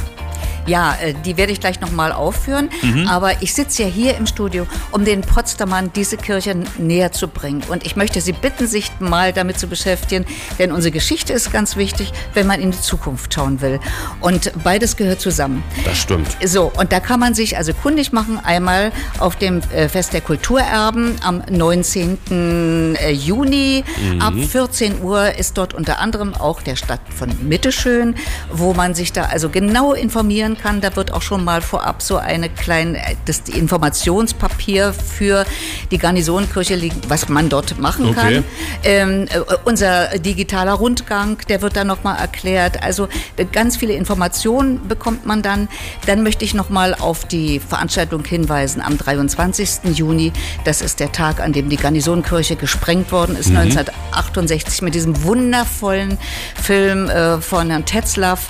Ja, 0.67 0.97
äh, 1.01 1.15
die 1.25 1.37
werde 1.37 1.53
ich 1.53 1.61
gleich 1.61 1.81
nochmal 1.81 2.13
aufführen. 2.13 2.71
Mhm. 2.83 3.09
Aber 3.09 3.43
ich 3.43 3.55
sitze 3.55 3.85
ja 3.85 3.89
hier 3.89 4.17
im 4.17 4.27
Studio, 4.27 4.67
um 4.91 5.05
den 5.05 5.21
Potsdamern 5.21 5.91
diese 5.95 6.17
Kirche 6.17 6.57
näher 6.79 7.13
zu 7.13 7.29
bringen. 7.29 7.63
Und 7.69 7.87
ich 7.87 7.97
möchte 7.97 8.21
Sie 8.21 8.33
bitten, 8.33 8.67
sich 8.67 8.91
mal 8.99 9.33
damit 9.33 9.59
zu 9.59 9.67
beschäftigen, 9.67 10.27
denn 10.59 10.73
unsere 10.73 10.93
Geschichte 10.93 11.33
ist 11.33 11.53
ganz 11.53 11.77
wichtig, 11.77 12.13
wenn 12.35 12.47
man 12.47 12.61
in 12.61 12.71
die 12.73 12.81
Zukunft 12.81 13.33
schauen 13.33 13.61
will. 13.61 13.81
Und 14.21 14.53
beides 14.63 14.97
gehört 14.97 15.21
zusammen. 15.21 15.63
Das 15.85 15.99
stimmt. 15.99 16.29
So, 16.45 16.73
und 16.77 16.93
da 16.93 17.01
kann 17.01 17.21
man 17.21 17.35
sich 17.35 17.57
also 17.57 17.73
kundig 17.73 18.13
machen, 18.13 18.39
einmal 18.43 18.93
auf 19.19 19.37
dem 19.37 19.61
äh, 19.73 19.89
Fest 19.89 20.13
der 20.13 20.21
Kulturerben 20.21 21.17
am 21.23 21.43
19. 21.49 22.97
äh, 22.97 23.11
Juni. 23.11 23.85
Ab 24.19 24.35
14 24.35 25.03
Uhr 25.03 25.35
ist 25.39 25.59
dort 25.59 25.75
unter 25.75 26.01
anderem 26.01 26.35
auch 26.35 26.63
der 26.63 26.77
Stadt 26.77 27.01
von 27.15 27.31
Mitteschön, 27.43 28.15
wo 28.51 28.75
man 28.75 28.95
sich 28.95 29.13
da 29.13 29.25
also 29.25 29.49
genau 29.49 29.93
informieren 29.93 30.56
kann. 30.57 30.81
Da 30.81 30.95
wird 30.97 31.13
auch 31.13 31.23
schon 31.23 31.45
mal 31.45 31.63
vorab 31.63 32.03
so 32.03 32.17
eine 32.17 32.49
kleine, 32.49 32.99
äh, 32.99 33.17
das 33.25 33.41
Informationspapier 33.41 34.93
für 34.93 35.45
die 35.91 35.99
Garnisonkirche 35.99 36.75
liegen, 36.75 37.01
was 37.09 37.29
man 37.29 37.49
dort 37.49 37.79
machen 37.79 38.07
Okay. 38.09 38.15
kann. 38.15 38.45
Ähm, 38.85 39.27
äh, 39.29 39.41
unser 39.65 40.19
digitaler 40.19 40.73
Rundgang, 40.73 41.39
der 41.49 41.63
wird 41.63 41.77
dann 41.77 41.87
nochmal 41.87 42.19
erklärt. 42.19 42.83
Also 42.83 43.09
äh, 43.37 43.45
ganz 43.45 43.77
viele 43.77 43.95
Informationen 43.95 44.87
bekommt 44.89 45.27
man 45.27 45.43
dann. 45.43 45.69
Dann 46.07 46.23
möchte 46.23 46.45
ich 46.45 46.55
nochmal 46.55 46.95
auf 46.95 47.25
die 47.25 47.61
Veranstaltung 47.61 48.25
hinweisen 48.25 48.81
am 48.81 48.99
23. 48.99 49.95
Juni. 49.95 50.33
Das 50.65 50.81
ist 50.83 51.01
der 51.01 51.13
Tag, 51.13 51.41
an 51.41 51.53
dem 51.53 51.69
die 51.69 51.77
Garnisonkirche 51.77 52.57
gesprengt 52.57 53.13
worden 53.13 53.37
ist, 53.37 53.49
1968 53.49 54.83
mit 54.83 54.95
diesem 54.95 55.23
wundervollen 55.25 56.19
Film 56.61 57.09
äh, 57.09 57.41
von 57.41 57.71
Herrn 57.71 57.85
Tetzlaff 57.85 58.49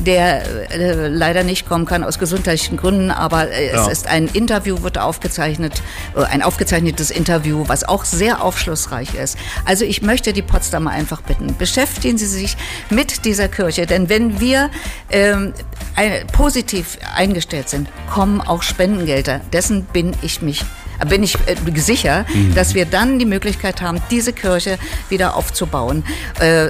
der 0.00 0.70
äh, 0.72 1.08
leider 1.08 1.44
nicht 1.44 1.66
kommen 1.68 1.86
kann 1.86 2.04
aus 2.04 2.18
gesundheitlichen 2.18 2.76
Gründen, 2.76 3.10
aber 3.10 3.50
äh, 3.50 3.72
Ja. 3.72 3.82
es 3.82 3.88
ist 3.88 4.06
ein 4.06 4.26
Interview, 4.32 4.82
wird 4.82 4.98
aufgezeichnet, 4.98 5.82
äh, 6.16 6.22
ein 6.24 6.42
aufgezeichnetes 6.42 7.10
Interview, 7.10 7.64
was 7.66 7.84
auch 7.84 8.04
sehr 8.04 8.42
aufschlussreich 8.42 9.14
ist. 9.14 9.38
Also 9.64 9.84
ich 9.84 10.02
möchte 10.02 10.32
die 10.32 10.42
Potsdamer 10.42 10.90
einfach 10.90 11.22
bitten, 11.22 11.56
beschäftigen 11.56 12.18
Sie 12.18 12.26
sich 12.26 12.56
mit 12.90 13.24
dieser 13.24 13.48
Kirche, 13.48 13.86
denn 13.86 14.08
wenn 14.08 14.40
wir 14.40 14.70
ähm, 15.10 15.54
ein, 15.96 16.26
positiv 16.28 16.98
eingestellt 17.16 17.68
sind, 17.68 17.88
kommen 18.12 18.40
auch 18.40 18.62
Spendengelder. 18.62 19.40
Dessen 19.52 19.84
bin 19.84 20.12
ich 20.22 20.42
mich 20.42 20.64
bin 21.08 21.22
ich 21.24 21.34
äh, 21.46 21.56
sicher, 21.80 22.24
Mhm. 22.32 22.54
dass 22.54 22.74
wir 22.74 22.86
dann 22.86 23.18
die 23.18 23.26
Möglichkeit 23.26 23.82
haben, 23.82 24.00
diese 24.10 24.32
Kirche 24.32 24.78
wieder 25.08 25.34
aufzubauen. 25.36 26.04
Äh, 26.40 26.68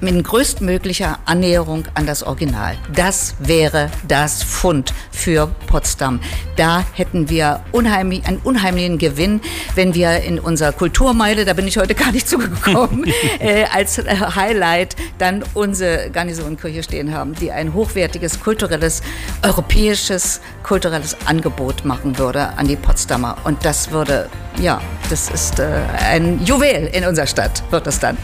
mit 0.00 0.24
größtmöglicher 0.24 1.18
Annäherung 1.24 1.84
an 1.94 2.06
das 2.06 2.22
Original. 2.22 2.76
Das 2.94 3.34
wäre 3.38 3.90
das 4.06 4.42
Fund 4.42 4.92
für 5.10 5.48
Potsdam. 5.66 6.20
Da 6.56 6.84
hätten 6.92 7.28
wir 7.28 7.62
unheimlich, 7.72 8.26
einen 8.26 8.38
unheimlichen 8.38 8.98
Gewinn, 8.98 9.40
wenn 9.74 9.94
wir 9.94 10.20
in 10.20 10.38
unserer 10.38 10.72
Kulturmeile, 10.72 11.44
da 11.44 11.52
bin 11.52 11.66
ich 11.66 11.76
heute 11.76 11.94
gar 12.00 12.12
nicht 12.12 12.28
zugekommen, 12.28 13.04
äh, 13.38 13.64
als 13.72 13.98
äh, 13.98 14.04
Highlight 14.34 14.96
dann 15.18 15.44
unsere 15.54 16.10
Garnisonkirche 16.10 16.82
stehen 16.82 17.14
haben, 17.14 17.34
die 17.34 17.52
ein 17.52 17.74
hochwertiges 17.74 18.40
kulturelles, 18.40 19.02
europäisches 19.42 20.40
kulturelles 20.62 21.16
Angebot 21.26 21.84
machen 21.84 22.18
würde 22.18 22.50
an 22.56 22.66
die 22.66 22.76
Potsdamer. 22.76 23.36
Und 23.44 23.64
das 23.64 23.90
würde, 23.90 24.28
ja, 24.60 24.80
das 25.08 25.30
ist 25.30 25.58
äh, 25.58 25.68
ein 26.10 26.44
Juwel 26.44 26.90
in 26.92 27.04
unserer 27.04 27.26
Stadt, 27.26 27.62
wird 27.70 27.86
das 27.86 28.00
dann. 28.00 28.16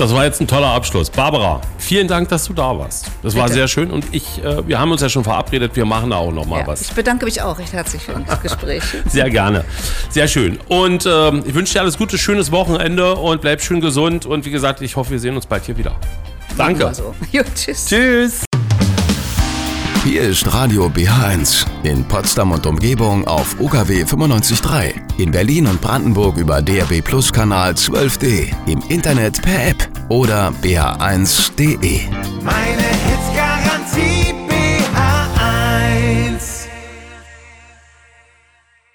Das 0.00 0.14
war 0.14 0.24
jetzt 0.24 0.40
ein 0.40 0.46
toller 0.48 0.68
Abschluss. 0.68 1.10
Barbara, 1.10 1.60
vielen 1.76 2.08
Dank, 2.08 2.30
dass 2.30 2.46
du 2.46 2.54
da 2.54 2.78
warst. 2.78 3.10
Das 3.22 3.36
war 3.36 3.42
Bitte. 3.42 3.54
sehr 3.56 3.68
schön 3.68 3.90
und 3.90 4.06
ich, 4.12 4.42
äh, 4.42 4.66
wir 4.66 4.78
haben 4.80 4.90
uns 4.92 5.02
ja 5.02 5.10
schon 5.10 5.24
verabredet, 5.24 5.76
wir 5.76 5.84
machen 5.84 6.08
da 6.08 6.16
auch 6.16 6.32
noch 6.32 6.46
mal 6.46 6.60
Ja, 6.60 6.66
was. 6.66 6.80
ich 6.80 6.92
bedanke 6.92 7.26
mich 7.26 7.42
auch 7.42 7.58
recht 7.58 7.74
herzlich 7.74 8.00
für 8.04 8.14
das 8.26 8.40
Gespräch. 8.42 8.82
Sehr 9.06 9.28
gerne. 9.28 9.62
Sehr 10.08 10.26
schön. 10.26 10.58
Und 10.68 11.04
ähm, 11.06 11.42
ich 11.46 11.52
wünsche 11.52 11.74
dir 11.74 11.82
alles 11.82 11.98
Gute, 11.98 12.16
schönes 12.16 12.50
Wochenende 12.50 13.14
und 13.14 13.42
bleib 13.42 13.60
schön 13.60 13.82
gesund. 13.82 14.24
Und 14.24 14.46
wie 14.46 14.50
gesagt, 14.50 14.80
ich 14.80 14.96
hoffe, 14.96 15.10
wir 15.10 15.20
sehen 15.20 15.36
uns 15.36 15.44
bald 15.44 15.66
hier 15.66 15.76
wieder. 15.76 15.94
Danke. 16.56 16.86
Also, 16.86 17.14
jo, 17.30 17.42
tschüss. 17.54 17.84
Tschüss. 17.84 18.44
Hier 20.02 20.22
ist 20.22 20.50
Radio 20.54 20.86
BH1 20.86 21.66
in 21.82 22.04
Potsdam 22.08 22.52
und 22.52 22.64
Umgebung 22.64 23.26
auf 23.28 23.60
UKW 23.60 24.04
95.3. 24.04 24.94
In 25.18 25.30
Berlin 25.30 25.66
und 25.66 25.78
Brandenburg 25.82 26.38
über 26.38 26.62
DRB 26.62 27.04
Plus 27.04 27.30
Kanal 27.30 27.72
12D. 27.72 28.50
Im 28.66 28.82
Internet 28.88 29.42
per 29.42 29.68
App 29.68 29.88
oder 30.08 30.54
bh1.de. 30.62 32.00
Meine 32.42 32.82
Hits 32.82 33.49